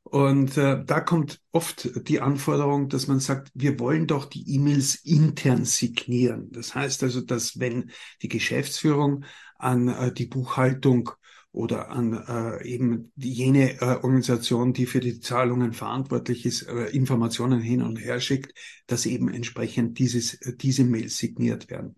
[0.02, 4.96] Und äh, da kommt oft die Anforderung, dass man sagt, wir wollen doch die E-Mails
[5.04, 6.50] intern signieren.
[6.50, 7.90] Das heißt also, dass wenn
[8.22, 9.24] die Geschäftsführung
[9.58, 11.10] an äh, die Buchhaltung
[11.52, 17.60] oder an äh, eben jene äh, Organisation, die für die Zahlungen verantwortlich ist, äh, Informationen
[17.60, 18.54] hin und her schickt,
[18.86, 21.96] dass eben entsprechend dieses, äh, diese Mails signiert werden.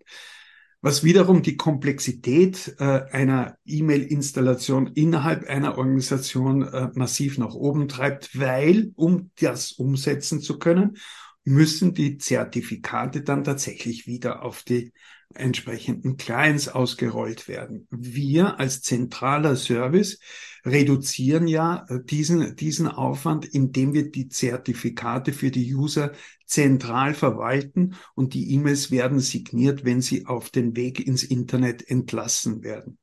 [0.81, 8.37] Was wiederum die Komplexität äh, einer E-Mail-Installation innerhalb einer Organisation äh, massiv nach oben treibt,
[8.37, 10.97] weil, um das umsetzen zu können,
[11.45, 14.91] müssen die Zertifikate dann tatsächlich wieder auf die
[15.35, 17.87] entsprechenden Clients ausgerollt werden.
[17.89, 20.19] Wir als zentraler Service
[20.65, 26.13] reduzieren ja äh, diesen, diesen Aufwand, indem wir die Zertifikate für die User
[26.45, 32.63] zentral verwalten und die E-Mails werden signiert, wenn sie auf den Weg ins Internet entlassen
[32.63, 32.99] werden.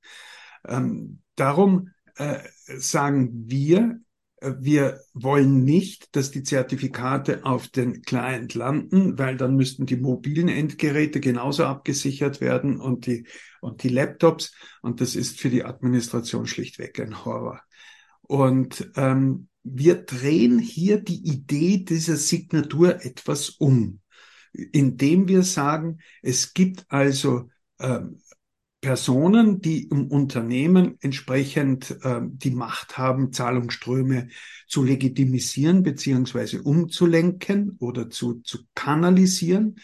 [0.67, 2.39] Ähm, darum äh,
[2.79, 4.01] sagen wir,
[4.41, 10.49] wir wollen nicht, dass die Zertifikate auf den Client landen, weil dann müssten die mobilen
[10.49, 13.27] Endgeräte genauso abgesichert werden und die,
[13.61, 14.55] und die Laptops.
[14.81, 17.61] Und das ist für die Administration schlichtweg ein Horror.
[18.23, 24.01] Und ähm, wir drehen hier die Idee dieser Signatur etwas um,
[24.53, 28.23] indem wir sagen, es gibt also ähm,
[28.81, 34.29] Personen, die im Unternehmen entsprechend äh, die Macht haben, Zahlungsströme
[34.67, 39.77] zu legitimisieren beziehungsweise umzulenken oder zu, zu kanalisieren.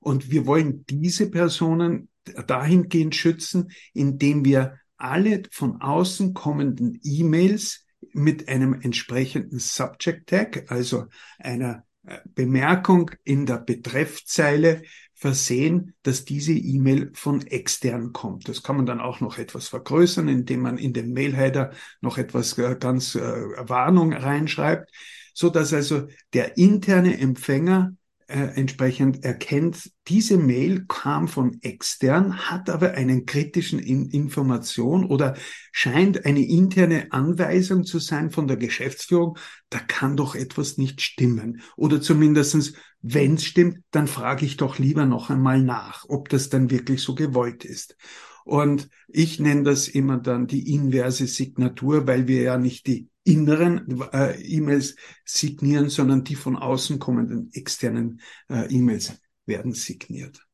[0.00, 2.08] Und wir wollen diese Personen
[2.46, 11.06] dahingehend schützen, indem wir alle von außen kommenden E-Mails mit einem entsprechenden Subject Tag, also
[11.38, 14.82] einer äh, Bemerkung in der Betreffzeile
[15.22, 18.48] versehen, dass diese E-Mail von extern kommt.
[18.48, 22.58] Das kann man dann auch noch etwas vergrößern, indem man in den Mailheader noch etwas
[22.58, 24.90] äh, ganz äh, Warnung reinschreibt,
[25.32, 27.94] so dass also der interne Empfänger
[28.28, 35.36] äh, entsprechend erkennt, diese Mail kam von extern, hat aber einen kritischen in Information oder
[35.70, 39.38] scheint eine interne Anweisung zu sein von der Geschäftsführung,
[39.70, 41.62] da kann doch etwas nicht stimmen.
[41.76, 46.48] Oder zumindestens, wenn es stimmt, dann frage ich doch lieber noch einmal nach, ob das
[46.48, 47.96] dann wirklich so gewollt ist.
[48.44, 54.00] Und ich nenne das immer dann die inverse Signatur, weil wir ja nicht die inneren
[54.12, 60.44] äh, E-Mails signieren, sondern die von außen kommenden externen äh, E-Mails werden signiert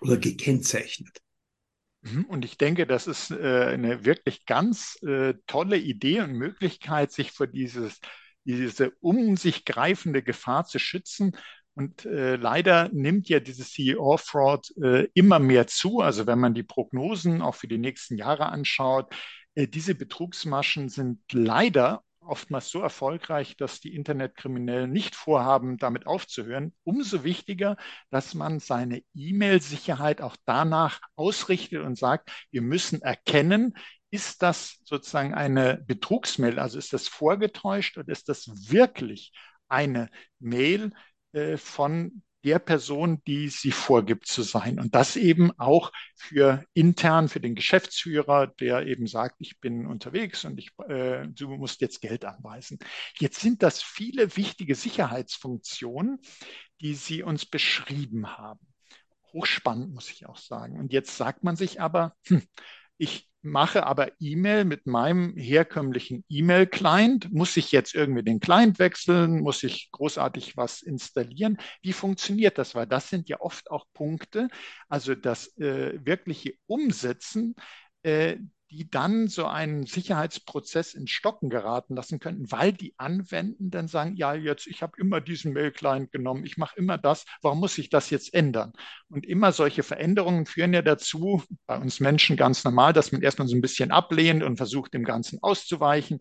[0.00, 1.20] oder gekennzeichnet.
[2.02, 7.12] Mhm, und ich denke, das ist äh, eine wirklich ganz äh, tolle Idee und Möglichkeit,
[7.12, 8.00] sich vor dieses,
[8.44, 11.32] diese um sich greifende Gefahr zu schützen.
[11.74, 16.00] Und äh, leider nimmt ja dieses CEO-Fraud äh, immer mehr zu.
[16.00, 19.12] Also wenn man die Prognosen auch für die nächsten Jahre anschaut,
[19.56, 26.74] diese Betrugsmaschen sind leider oftmals so erfolgreich, dass die Internetkriminellen nicht vorhaben, damit aufzuhören.
[26.84, 27.76] Umso wichtiger,
[28.10, 33.74] dass man seine E-Mail-Sicherheit auch danach ausrichtet und sagt, wir müssen erkennen,
[34.10, 39.32] ist das sozusagen eine Betrugsmail, also ist das vorgetäuscht oder ist das wirklich
[39.68, 40.92] eine Mail
[41.32, 44.78] äh, von der Person, die sie vorgibt zu sein.
[44.78, 50.44] Und das eben auch für intern, für den Geschäftsführer, der eben sagt, ich bin unterwegs
[50.44, 52.78] und ich, äh, du musst jetzt Geld anweisen.
[53.18, 56.18] Jetzt sind das viele wichtige Sicherheitsfunktionen,
[56.80, 58.66] die Sie uns beschrieben haben.
[59.32, 60.78] Hochspannend, muss ich auch sagen.
[60.78, 62.42] Und jetzt sagt man sich aber, hm,
[62.98, 67.32] ich mache aber E-Mail mit meinem herkömmlichen E-Mail-Client.
[67.32, 69.40] Muss ich jetzt irgendwie den Client wechseln?
[69.40, 71.58] Muss ich großartig was installieren?
[71.82, 72.74] Wie funktioniert das?
[72.74, 74.48] Weil das sind ja oft auch Punkte,
[74.88, 77.54] also das äh, wirkliche Umsetzen
[78.02, 78.36] äh,
[78.70, 84.34] die dann so einen Sicherheitsprozess in Stocken geraten lassen könnten, weil die Anwendenden sagen, ja,
[84.34, 88.10] jetzt, ich habe immer diesen Mail-Client genommen, ich mache immer das, warum muss ich das
[88.10, 88.72] jetzt ändern?
[89.08, 93.48] Und immer solche Veränderungen führen ja dazu, bei uns Menschen ganz normal, dass man erstmal
[93.48, 96.18] so ein bisschen ablehnt und versucht, dem Ganzen auszuweichen.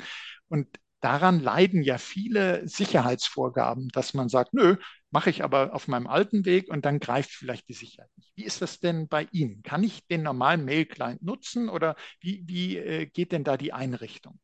[0.50, 0.68] Und
[1.02, 4.78] daran leiden ja viele Sicherheitsvorgaben, dass man sagt, nö,
[5.14, 8.32] mache ich aber auf meinem alten Weg und dann greift vielleicht die Sicherheit nicht.
[8.36, 9.62] Wie ist das denn bei Ihnen?
[9.62, 14.40] Kann ich den normalen Mail-Client nutzen oder wie, wie äh, geht denn da die Einrichtung?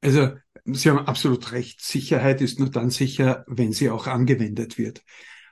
[0.00, 0.32] Also
[0.64, 1.82] Sie haben absolut recht.
[1.82, 5.02] Sicherheit ist nur dann sicher, wenn sie auch angewendet wird.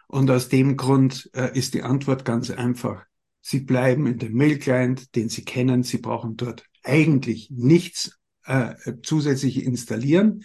[0.07, 3.05] Und aus dem Grund äh, ist die Antwort ganz einfach.
[3.43, 5.83] Sie bleiben in dem Mail-Client, den Sie kennen.
[5.83, 10.45] Sie brauchen dort eigentlich nichts äh, zusätzlich installieren.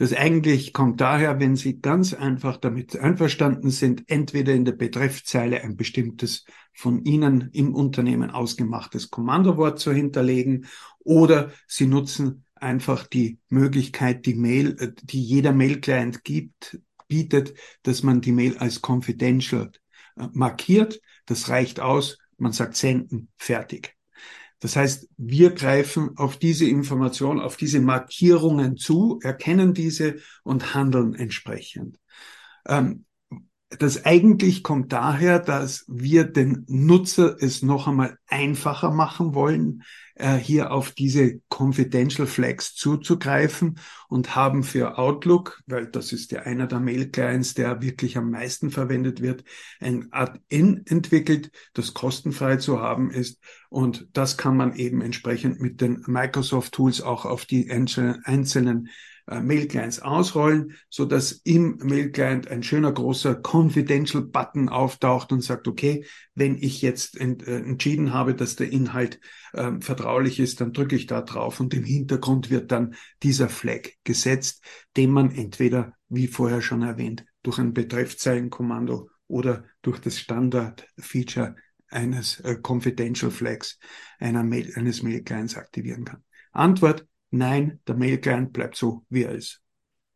[0.00, 5.62] Das eigentlich kommt daher, wenn Sie ganz einfach damit einverstanden sind, entweder in der Betreffzeile
[5.62, 10.64] ein bestimmtes von Ihnen im Unternehmen ausgemachtes Kommandowort zu hinterlegen
[11.00, 18.02] oder Sie nutzen einfach die Möglichkeit, die Mail, äh, die jeder Mail-Client gibt, bietet, dass
[18.02, 19.70] man die Mail als confidential
[20.16, 20.98] äh, markiert.
[21.26, 22.16] Das reicht aus.
[22.38, 23.99] Man sagt senden, fertig.
[24.60, 31.14] Das heißt, wir greifen auf diese Information, auf diese Markierungen zu, erkennen diese und handeln
[31.14, 31.98] entsprechend.
[32.66, 33.06] Ähm,
[33.70, 39.84] das eigentlich kommt daher, dass wir den Nutzer es noch einmal einfacher machen wollen,
[40.20, 43.78] äh, hier auf diese Confidential Flags zuzugreifen
[44.08, 48.70] und haben für Outlook, weil das ist ja einer der Mail-Clients, der wirklich am meisten
[48.70, 49.44] verwendet wird,
[49.80, 53.38] ein Add-in entwickelt, das kostenfrei zu haben ist.
[53.68, 58.88] Und das kann man eben entsprechend mit den Microsoft Tools auch auf die einzelnen
[59.38, 66.56] Mail-Clients ausrollen, so dass im Mail-Client ein schöner großer Confidential-Button auftaucht und sagt, okay, wenn
[66.58, 69.20] ich jetzt ent, äh, entschieden habe, dass der Inhalt
[69.52, 73.90] äh, vertraulich ist, dann drücke ich da drauf und im Hintergrund wird dann dieser Flag
[74.04, 74.64] gesetzt,
[74.96, 81.54] den man entweder, wie vorher schon erwähnt, durch ein Betreffzeilenkommando oder durch das Standard-Feature
[81.88, 83.78] eines äh, Confidential Flags
[84.18, 86.24] einer Mail, eines Mail-Clients aktivieren kann.
[86.52, 89.62] Antwort, Nein, der Mail-Client bleibt so, wie er ist.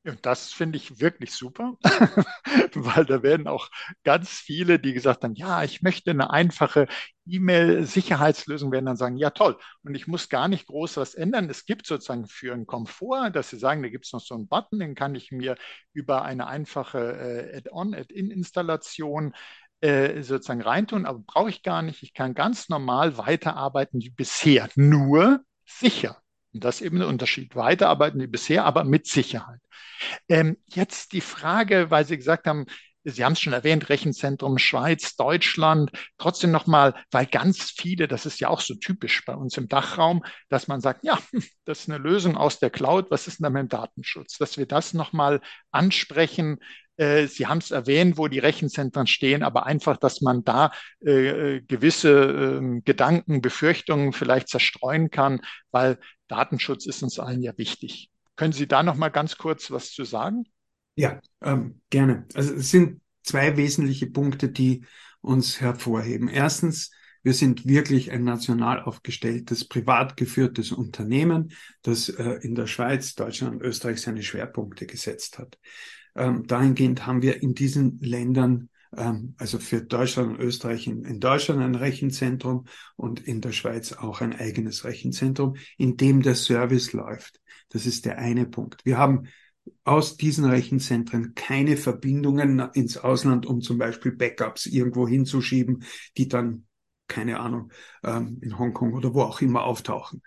[0.07, 1.79] Ja, das finde ich wirklich super,
[2.75, 3.71] weil da werden auch
[4.05, 6.89] ganz viele, die gesagt haben, ja, ich möchte eine einfache
[7.27, 11.49] E-Mail-Sicherheitslösung, werden dann sagen, ja toll, und ich muss gar nicht groß was ändern.
[11.49, 14.47] Es gibt sozusagen für einen Komfort, dass Sie sagen, da gibt es noch so einen
[14.47, 15.57] Button, den kann ich mir
[15.95, 19.33] über eine einfache äh, Add-on, Add-in-Installation
[19.81, 22.03] äh, sozusagen reintun, aber brauche ich gar nicht.
[22.03, 26.21] Ich kann ganz normal weiterarbeiten wie bisher, nur sicher.
[26.61, 27.57] Das ist eben der Unterschied.
[27.57, 29.61] Weiterarbeiten wie bisher, aber mit Sicherheit.
[30.29, 32.67] Ähm, jetzt die Frage, weil Sie gesagt haben,
[33.07, 35.91] Sie haben es schon erwähnt, Rechenzentrum Schweiz, Deutschland.
[36.17, 40.25] Trotzdem nochmal, weil ganz viele, das ist ja auch so typisch bei uns im Dachraum,
[40.49, 41.19] dass man sagt, ja,
[41.67, 43.11] das ist eine Lösung aus der Cloud.
[43.11, 44.39] Was ist denn da mit dem Datenschutz?
[44.39, 46.61] Dass wir das nochmal ansprechen.
[46.97, 51.61] Äh, Sie haben es erwähnt, wo die Rechenzentren stehen, aber einfach, dass man da äh,
[51.63, 58.11] gewisse äh, Gedanken, Befürchtungen vielleicht zerstreuen kann, weil Datenschutz ist uns allen ja wichtig.
[58.37, 60.45] Können Sie da noch mal ganz kurz was zu sagen?
[60.97, 62.27] Ja, ähm, gerne.
[62.35, 64.85] Also es sind zwei wesentliche Punkte, die
[65.21, 66.29] uns hervorheben.
[66.29, 66.91] Erstens,
[67.23, 71.53] wir sind wirklich ein national aufgestelltes, privat geführtes Unternehmen,
[71.83, 75.59] das äh, in der Schweiz, Deutschland und Österreich seine Schwerpunkte gesetzt hat.
[76.17, 81.21] Ähm, dahingehend haben wir in diesen Ländern, ähm, also für Deutschland und Österreich in, in,
[81.21, 86.93] Deutschland ein Rechenzentrum und in der Schweiz auch ein eigenes Rechenzentrum, in dem der Service
[86.93, 87.41] läuft.
[87.71, 88.85] Das ist der eine Punkt.
[88.85, 89.29] Wir haben
[89.85, 95.85] aus diesen Rechenzentren keine Verbindungen ins Ausland, um zum Beispiel Backups irgendwo hinzuschieben,
[96.17, 96.67] die dann,
[97.09, 97.73] keine Ahnung,
[98.03, 100.23] ähm, in Hongkong oder wo auch immer auftauchen.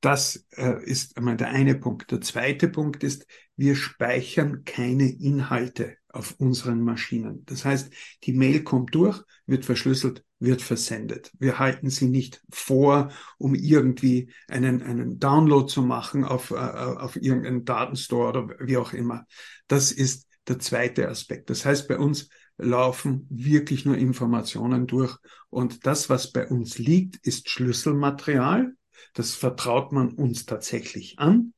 [0.00, 2.10] Das äh, ist einmal der eine Punkt.
[2.10, 7.44] Der zweite Punkt ist, wir speichern keine Inhalte auf unseren Maschinen.
[7.46, 7.92] Das heißt,
[8.24, 11.30] die Mail kommt durch, wird verschlüsselt, wird versendet.
[11.38, 17.16] Wir halten sie nicht vor, um irgendwie einen, einen Download zu machen auf, äh, auf
[17.16, 19.26] irgendeinen Datenstore oder wie auch immer.
[19.68, 21.50] Das ist der zweite Aspekt.
[21.50, 22.28] Das heißt, bei uns
[22.58, 25.16] laufen wirklich nur Informationen durch
[25.50, 28.72] und das, was bei uns liegt, ist Schlüsselmaterial.
[29.14, 31.54] Das vertraut man uns tatsächlich an.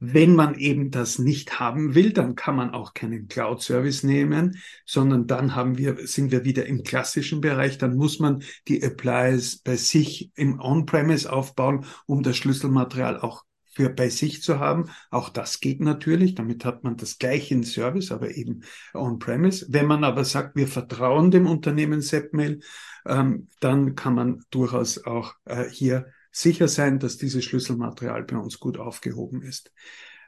[0.00, 5.26] Wenn man eben das nicht haben will, dann kann man auch keinen Cloud-Service nehmen, sondern
[5.26, 7.78] dann haben wir, sind wir wieder im klassischen Bereich.
[7.78, 13.44] Dann muss man die Applies bei sich im On-Premise aufbauen, um das Schlüsselmaterial auch
[13.78, 14.90] für bei sich zu haben.
[15.10, 16.34] Auch das geht natürlich.
[16.34, 19.66] Damit hat man das gleiche in Service, aber eben on-premise.
[19.68, 22.58] Wenn man aber sagt, wir vertrauen dem Unternehmen SEPMail,
[23.06, 28.58] ähm, dann kann man durchaus auch äh, hier sicher sein, dass dieses Schlüsselmaterial bei uns
[28.58, 29.72] gut aufgehoben ist.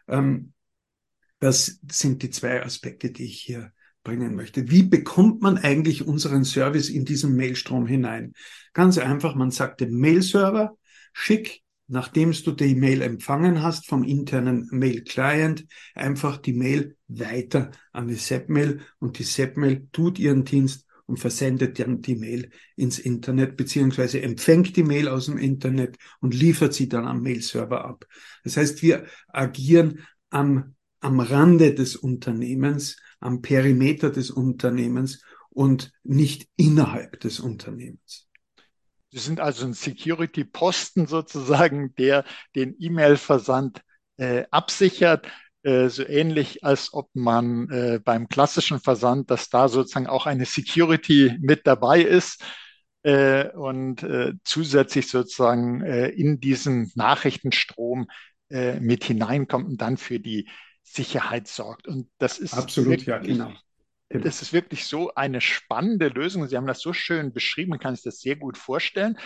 [0.08, 0.52] Ähm,
[1.38, 4.70] das sind die zwei Aspekte, die ich hier bringen möchte.
[4.70, 8.32] Wie bekommt man eigentlich unseren Service in diesen Mailstrom hinein?
[8.72, 10.76] Ganz einfach, man sagt dem Mail-Server,
[11.12, 18.06] schick, nachdem du die Mail empfangen hast vom internen Mail-Client, einfach die Mail weiter an
[18.06, 23.56] die SEP-Mail und die SEP-Mail tut ihren Dienst und versendet dann die Mail ins Internet,
[23.56, 28.06] beziehungsweise empfängt die Mail aus dem Internet und liefert sie dann am Mail-Server ab.
[28.44, 36.48] Das heißt, wir agieren am, am Rande des Unternehmens, am Perimeter des Unternehmens und nicht
[36.54, 38.28] innerhalb des Unternehmens.
[39.10, 43.82] Sie sind also ein Security-Posten sozusagen, der den E-Mail-Versand
[44.16, 45.26] äh, absichert.
[45.62, 50.46] Äh, so ähnlich, als ob man äh, beim klassischen Versand, dass da sozusagen auch eine
[50.46, 52.42] Security mit dabei ist
[53.02, 58.08] äh, und äh, zusätzlich sozusagen äh, in diesen Nachrichtenstrom
[58.48, 60.48] äh, mit hineinkommt und dann für die
[60.82, 61.86] Sicherheit sorgt.
[61.86, 63.52] Und das ist absolut wirklich, ja genau.
[64.08, 66.48] Das ist wirklich so eine spannende Lösung.
[66.48, 69.16] Sie haben das so schön beschrieben, kann ich das sehr gut vorstellen,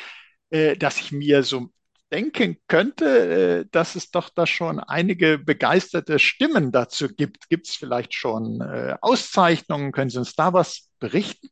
[0.50, 1.70] dass ich mir so
[2.12, 7.48] denken könnte, äh, dass es doch da schon einige begeisterte Stimmen dazu gibt.
[7.48, 9.92] Gibt es vielleicht schon äh, Auszeichnungen?
[9.92, 11.48] Können Sie uns da was berichten?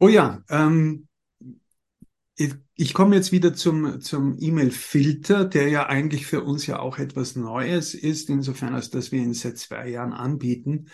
[0.00, 1.08] Oh ja, ähm,
[2.36, 6.98] ich, ich komme jetzt wieder zum, zum E-Mail-Filter, der ja eigentlich für uns ja auch
[6.98, 10.88] etwas Neues ist, insofern als dass wir ihn seit zwei Jahren anbieten.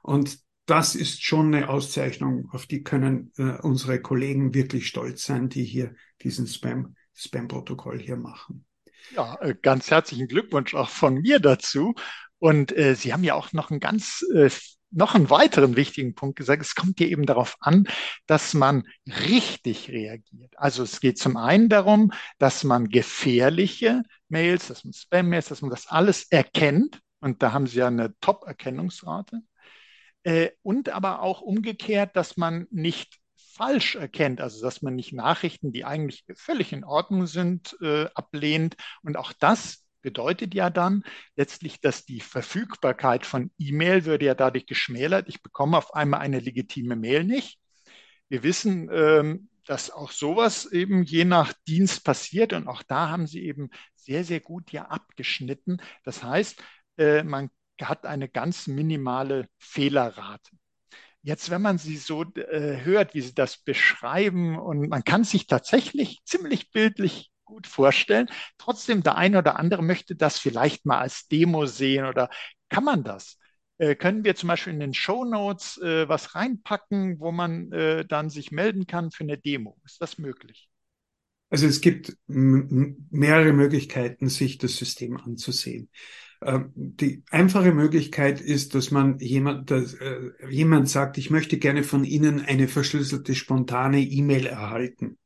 [0.03, 5.49] Und das ist schon eine Auszeichnung, auf die können äh, unsere Kollegen wirklich stolz sein,
[5.49, 8.67] die hier diesen Spam, Spam-Protokoll hier machen.
[9.15, 11.95] Ja, äh, ganz herzlichen Glückwunsch auch von mir dazu.
[12.39, 14.51] Und äh, Sie haben ja auch noch einen ganz äh,
[14.91, 16.63] noch einen weiteren wichtigen Punkt gesagt.
[16.63, 17.87] Es kommt hier eben darauf an,
[18.27, 20.55] dass man richtig reagiert.
[20.57, 25.71] Also es geht zum einen darum, dass man gefährliche Mails, dass man Spam-Mails, dass man
[25.71, 27.01] das alles erkennt.
[27.21, 29.41] Und da haben Sie ja eine Top-Erkennungsrate.
[30.27, 35.71] Äh, und aber auch umgekehrt, dass man nicht falsch erkennt, also dass man nicht Nachrichten,
[35.73, 38.75] die eigentlich völlig in Ordnung sind, äh, ablehnt.
[39.03, 41.05] Und auch das bedeutet ja dann
[41.37, 45.29] letztlich, dass die Verfügbarkeit von E-Mail würde ja dadurch geschmälert.
[45.29, 47.61] Ich bekomme auf einmal eine legitime Mail nicht.
[48.29, 53.29] Wir wissen, ähm, dass auch sowas eben je nach Dienst passiert und auch da haben
[53.29, 55.81] sie eben sehr, sehr gut ja abgeschnitten.
[56.03, 56.61] Das heißt,
[56.99, 57.49] äh, man
[57.83, 60.51] hat eine ganz minimale Fehlerrate.
[61.23, 65.47] Jetzt, wenn man sie so äh, hört, wie sie das beschreiben, und man kann sich
[65.47, 71.27] tatsächlich ziemlich bildlich gut vorstellen, trotzdem der eine oder andere möchte das vielleicht mal als
[71.29, 72.31] Demo sehen oder
[72.69, 73.39] kann man das?
[73.79, 78.05] Äh, können wir zum Beispiel in den Show Notes äh, was reinpacken, wo man äh,
[78.07, 79.79] dann sich melden kann für eine Demo?
[79.85, 80.71] Ist das möglich?
[81.49, 85.91] Also es gibt mehrere Möglichkeiten, sich das System anzusehen.
[86.43, 91.83] Ähm, die einfache Möglichkeit ist, dass man jemand, dass, äh, jemand sagt, ich möchte gerne
[91.83, 95.19] von Ihnen eine verschlüsselte spontane E-Mail erhalten.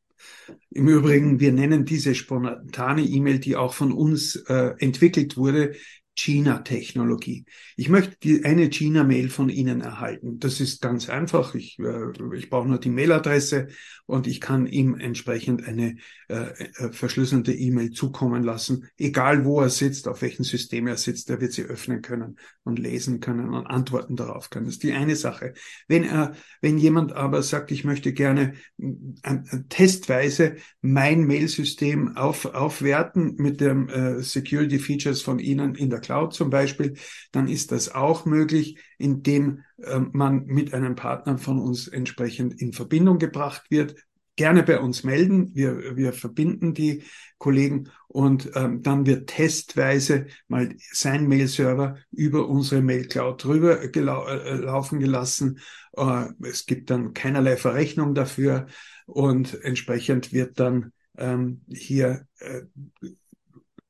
[0.71, 5.75] Im Übrigen, wir nennen diese spontane E-Mail, die auch von uns äh, entwickelt wurde,
[6.17, 7.45] China-Technologie.
[7.77, 10.39] Ich möchte die, eine China-Mail von Ihnen erhalten.
[10.39, 11.55] Das ist ganz einfach.
[11.55, 13.69] Ich, äh, ich brauche nur die Mailadresse
[14.11, 15.97] und ich kann ihm entsprechend eine
[16.29, 18.89] äh, äh, verschlüsselte E-Mail zukommen lassen.
[18.99, 22.79] Egal wo er sitzt, auf welchem System er sitzt, er wird sie öffnen können und
[22.79, 24.67] lesen können und Antworten darauf können.
[24.67, 25.55] Das ist die eine Sache.
[25.89, 29.37] Wenn er, wenn jemand aber sagt, ich möchte gerne äh,
[29.69, 36.35] testweise mein Mailsystem auf, aufwerten mit dem äh, Security Features von Ihnen in der Cloud
[36.35, 36.95] zum Beispiel,
[37.33, 42.73] dann ist das auch möglich, indem äh, man mit einem Partner von uns entsprechend in
[42.73, 43.97] Verbindung gebracht wird.
[44.37, 45.55] Gerne bei uns melden.
[45.55, 47.03] Wir, wir verbinden die
[47.39, 54.55] Kollegen und ähm, dann wird testweise mal sein Mail-Server über unsere Mail-Cloud drüber gelau äh,
[54.57, 55.59] laufen gelassen.
[55.97, 58.67] Äh, es gibt dann keinerlei Verrechnung dafür
[59.07, 62.63] und entsprechend wird dann ähm, hier äh,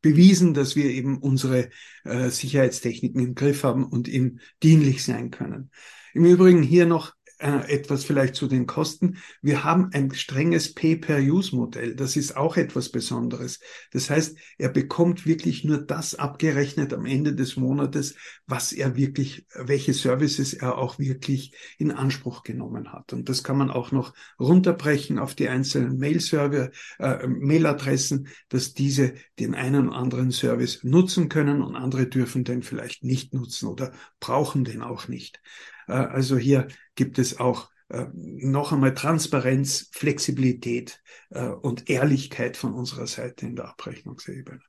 [0.03, 1.71] bewiesen, dass wir eben unsere
[2.05, 5.71] äh, Sicherheitstechniken im Griff haben und ihm dienlich sein können.
[6.15, 9.17] Im Übrigen hier noch äh, etwas vielleicht zu den Kosten.
[9.41, 11.95] Wir haben ein strenges Pay-per-Use-Modell.
[11.95, 13.61] Das ist auch etwas Besonderes.
[13.93, 18.15] Das heißt, er bekommt wirklich nur das abgerechnet am Ende des Monates,
[18.47, 23.13] was er wirklich, welche Services er auch wirklich in Anspruch genommen hat.
[23.15, 29.15] Und das kann man auch noch runterbrechen auf die einzelnen Mail-Server, äh, Mailadressen, dass diese
[29.39, 33.93] den einen oder anderen Service nutzen können und andere dürfen den vielleicht nicht nutzen oder
[34.21, 35.41] brauchen den auch nicht.
[35.91, 42.73] Äh, also hier gibt es auch äh, noch einmal Transparenz, Flexibilität äh, und Ehrlichkeit von
[42.73, 44.61] unserer Seite in der Abrechnungsebene.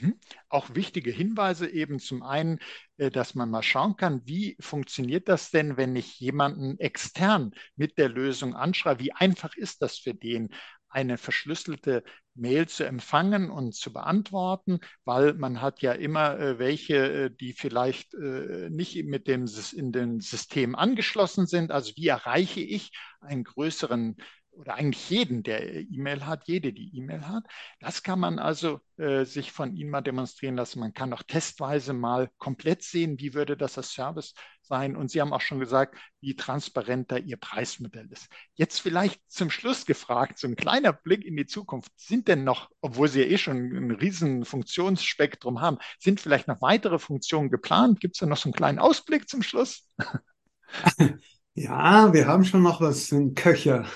[0.00, 0.14] Mhm.
[0.48, 2.58] Auch wichtige Hinweise eben zum einen,
[2.96, 8.08] dass man mal schauen kann, wie funktioniert das denn, wenn ich jemanden extern mit der
[8.08, 9.04] Lösung anschreibe?
[9.04, 10.52] Wie einfach ist das für den?
[10.94, 16.96] Eine verschlüsselte Mail zu empfangen und zu beantworten, weil man hat ja immer äh, welche,
[16.96, 21.70] äh, die vielleicht äh, nicht mit dem in dem System angeschlossen sind.
[21.70, 24.16] Also wie erreiche ich einen größeren
[24.56, 27.44] oder eigentlich jeden, der E-Mail hat, jede, die E-Mail hat.
[27.80, 30.80] Das kann man also äh, sich von Ihnen mal demonstrieren lassen.
[30.80, 34.96] Man kann auch testweise mal komplett sehen, wie würde das als Service sein.
[34.96, 38.28] Und Sie haben auch schon gesagt, wie transparent da Ihr Preismodell ist.
[38.54, 41.90] Jetzt vielleicht zum Schluss gefragt, so ein kleiner Blick in die Zukunft.
[41.96, 46.60] Sind denn noch, obwohl Sie ja eh schon ein riesen Funktionsspektrum haben, sind vielleicht noch
[46.60, 48.00] weitere Funktionen geplant?
[48.00, 49.88] Gibt es da noch so einen kleinen Ausblick zum Schluss?
[51.54, 53.86] Ja, wir haben schon noch was in Köcher.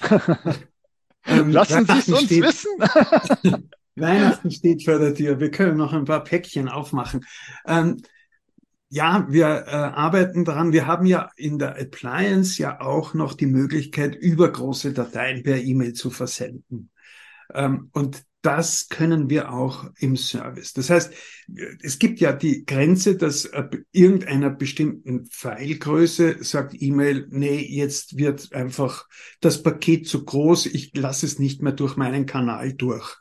[1.26, 3.70] ähm, Lassen Sie es uns steht, wissen.
[3.96, 5.40] Weihnachten steht vor der Tür.
[5.40, 7.24] Wir können noch ein paar Päckchen aufmachen.
[7.66, 8.02] Ähm,
[8.90, 10.72] ja, wir äh, arbeiten daran.
[10.72, 15.56] Wir haben ja in der Appliance ja auch noch die Möglichkeit, über große Dateien per
[15.56, 16.90] E-Mail zu versenden.
[17.54, 20.72] Ähm, und das können wir auch im Service.
[20.72, 21.12] Das heißt,
[21.82, 23.50] es gibt ja die Grenze, dass
[23.90, 29.08] irgendeiner bestimmten Filegröße sagt E-Mail, nee, jetzt wird einfach
[29.40, 33.16] das Paket zu groß, ich lasse es nicht mehr durch meinen Kanal durch.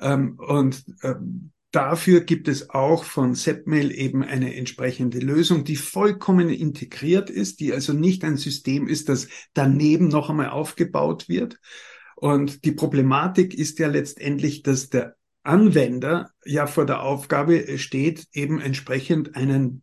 [0.00, 6.48] Ähm, und ähm, dafür gibt es auch von Setmail eben eine entsprechende Lösung, die vollkommen
[6.48, 11.60] integriert ist, die also nicht ein System ist, das daneben noch einmal aufgebaut wird,
[12.16, 18.60] und die Problematik ist ja letztendlich, dass der Anwender ja vor der Aufgabe steht, eben
[18.60, 19.82] entsprechend einen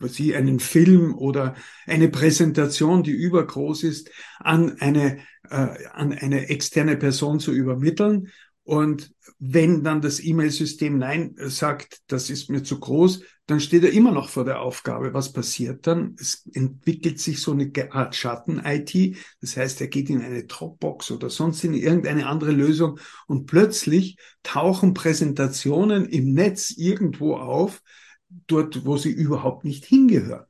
[0.00, 1.54] was sie einen Film oder
[1.86, 8.28] eine Präsentation, die übergroß ist, an eine, äh, an eine externe Person zu übermitteln.
[8.64, 13.92] Und wenn dann das E-Mail-System Nein sagt, das ist mir zu groß, dann steht er
[13.92, 15.12] immer noch vor der Aufgabe.
[15.12, 16.14] Was passiert dann?
[16.20, 19.16] Es entwickelt sich so eine Art Schatten-IT.
[19.40, 24.18] Das heißt, er geht in eine Dropbox oder sonst in irgendeine andere Lösung und plötzlich
[24.42, 27.82] tauchen Präsentationen im Netz irgendwo auf,
[28.46, 30.46] dort, wo sie überhaupt nicht hingehören.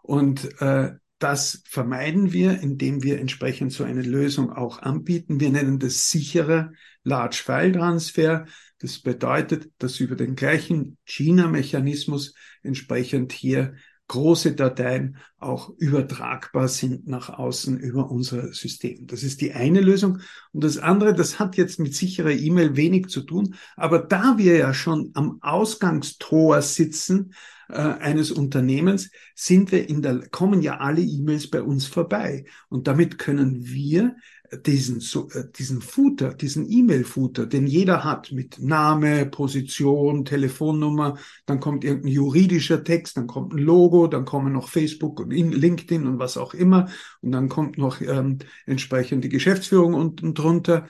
[0.00, 5.38] Und äh, das vermeiden wir, indem wir entsprechend so eine Lösung auch anbieten.
[5.38, 6.72] Wir nennen das sichere
[7.04, 8.46] Large File Transfer.
[8.82, 13.74] Das bedeutet, dass über den gleichen China-Mechanismus entsprechend hier
[14.08, 19.06] große Dateien auch übertragbar sind nach außen über unser System.
[19.06, 20.18] Das ist die eine Lösung.
[20.50, 23.54] Und das andere, das hat jetzt mit sicherer E-Mail wenig zu tun.
[23.76, 27.32] Aber da wir ja schon am Ausgangstor sitzen,
[27.68, 32.44] äh, eines Unternehmens sind wir in der, kommen ja alle E-Mails bei uns vorbei.
[32.68, 34.16] Und damit können wir
[34.58, 41.60] diesen, so, äh, diesen Footer, diesen E-Mail-Footer, den jeder hat mit Name, Position, Telefonnummer, dann
[41.60, 46.18] kommt irgendein juridischer Text, dann kommt ein Logo, dann kommen noch Facebook und LinkedIn und
[46.18, 46.88] was auch immer
[47.20, 50.86] und dann kommt noch ähm, entsprechend die Geschäftsführung unten drunter.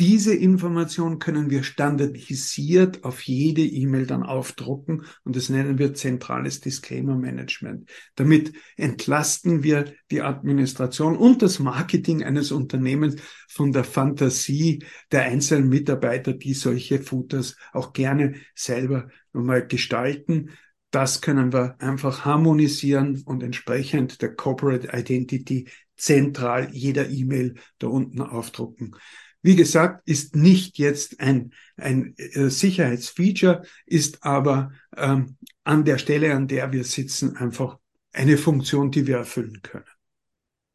[0.00, 6.60] Diese Information können wir standardisiert auf jede E-Mail dann aufdrucken und das nennen wir zentrales
[6.60, 7.88] Disclaimer Management.
[8.16, 14.82] Damit entlasten wir die Administration und das Marketing eines Unternehmens von der Fantasie
[15.12, 20.50] der einzelnen Mitarbeiter, die solche Footers auch gerne selber nochmal gestalten.
[20.90, 28.20] Das können wir einfach harmonisieren und entsprechend der Corporate Identity zentral jeder E-Mail da unten
[28.20, 28.96] aufdrucken.
[29.44, 36.34] Wie gesagt, ist nicht jetzt ein, ein äh, Sicherheitsfeature, ist aber ähm, an der Stelle,
[36.34, 37.78] an der wir sitzen, einfach
[38.14, 39.84] eine Funktion, die wir erfüllen können.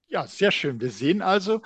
[0.07, 0.79] Ja, sehr schön.
[0.79, 1.63] Wir sehen also,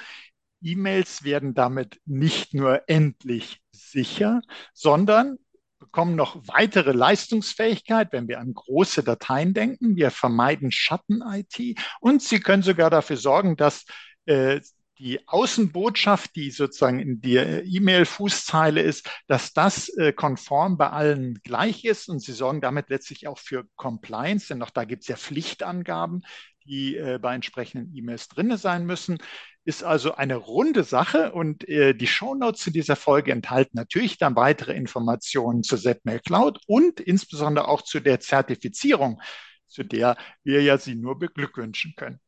[0.62, 4.41] E-Mails werden damit nicht nur endlich sicher,
[4.74, 5.39] sondern
[5.80, 9.97] bekommen noch weitere Leistungsfähigkeit, wenn wir an große Dateien denken.
[9.97, 13.84] Wir vermeiden Schatten-IT und sie können sogar dafür sorgen, dass
[14.26, 14.62] äh,
[15.00, 21.84] die Außenbotschaft, die sozusagen in der E-Mail-Fußzeile ist, dass das äh, konform bei allen gleich
[21.84, 25.16] ist und sie sorgen damit letztlich auch für Compliance, denn auch da gibt es ja
[25.16, 26.24] Pflichtangaben,
[26.66, 29.18] die äh, bei entsprechenden E-Mails drin sein müssen.
[29.66, 34.36] Ist also eine runde Sache und äh, die Shownotes zu dieser Folge enthalten natürlich dann
[34.36, 39.22] weitere Informationen zur ZMail Cloud und insbesondere auch zu der Zertifizierung,
[39.68, 42.20] zu der wir ja Sie nur beglückwünschen können.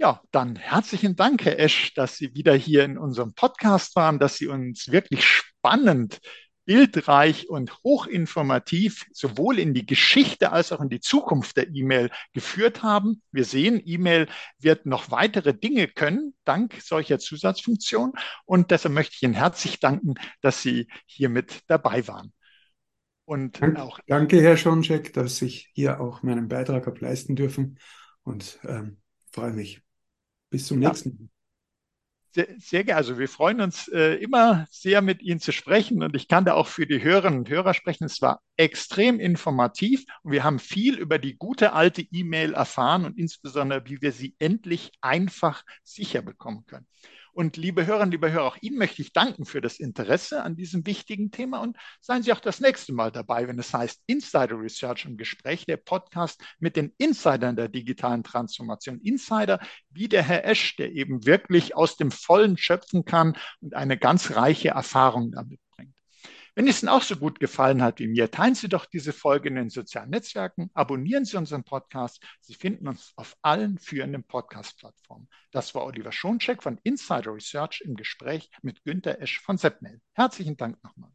[0.00, 4.36] Ja, dann herzlichen Dank, Herr Esch, dass Sie wieder hier in unserem Podcast waren, dass
[4.36, 6.20] Sie uns wirklich spannend,
[6.64, 12.84] bildreich und hochinformativ sowohl in die Geschichte als auch in die Zukunft der E-Mail geführt
[12.84, 13.22] haben.
[13.32, 14.28] Wir sehen, E-Mail
[14.60, 18.12] wird noch weitere Dinge können, dank solcher Zusatzfunktionen.
[18.44, 22.32] Und deshalb möchte ich Ihnen herzlich danken, dass Sie hier mit dabei waren.
[23.24, 27.80] Und danke, auch danke, Herr Schoncheck, dass ich hier auch meinen Beitrag habe leisten dürfen
[28.22, 28.98] und ähm,
[29.32, 29.87] freue mich.
[30.50, 30.88] Bis zum ja.
[30.88, 31.30] nächsten
[32.32, 32.98] Sehr, sehr gerne.
[32.98, 36.54] Also wir freuen uns äh, immer sehr mit Ihnen zu sprechen und ich kann da
[36.54, 38.04] auch für die Hörerinnen und Hörer sprechen.
[38.04, 43.18] Es war extrem informativ und wir haben viel über die gute alte E-Mail erfahren und
[43.18, 46.86] insbesondere, wie wir sie endlich einfach sicher bekommen können.
[47.38, 50.84] Und liebe Hörerinnen, liebe Hörer, auch Ihnen möchte ich danken für das Interesse an diesem
[50.86, 55.04] wichtigen Thema und seien Sie auch das nächste Mal dabei, wenn es heißt Insider Research
[55.04, 59.00] im Gespräch, der Podcast mit den Insidern der digitalen Transformation.
[59.02, 63.96] Insider wie der Herr Esch, der eben wirklich aus dem Vollen schöpfen kann und eine
[63.96, 65.60] ganz reiche Erfahrung damit
[66.58, 69.48] wenn es Ihnen auch so gut gefallen hat wie mir, teilen Sie doch diese Folge
[69.48, 72.20] in den sozialen Netzwerken, abonnieren Sie unseren Podcast.
[72.40, 75.28] Sie finden uns auf allen führenden Podcast-Plattformen.
[75.52, 80.00] Das war Oliver Schoncheck von Insider Research im Gespräch mit Günter Esch von Sepmail.
[80.14, 81.12] Herzlichen Dank nochmal.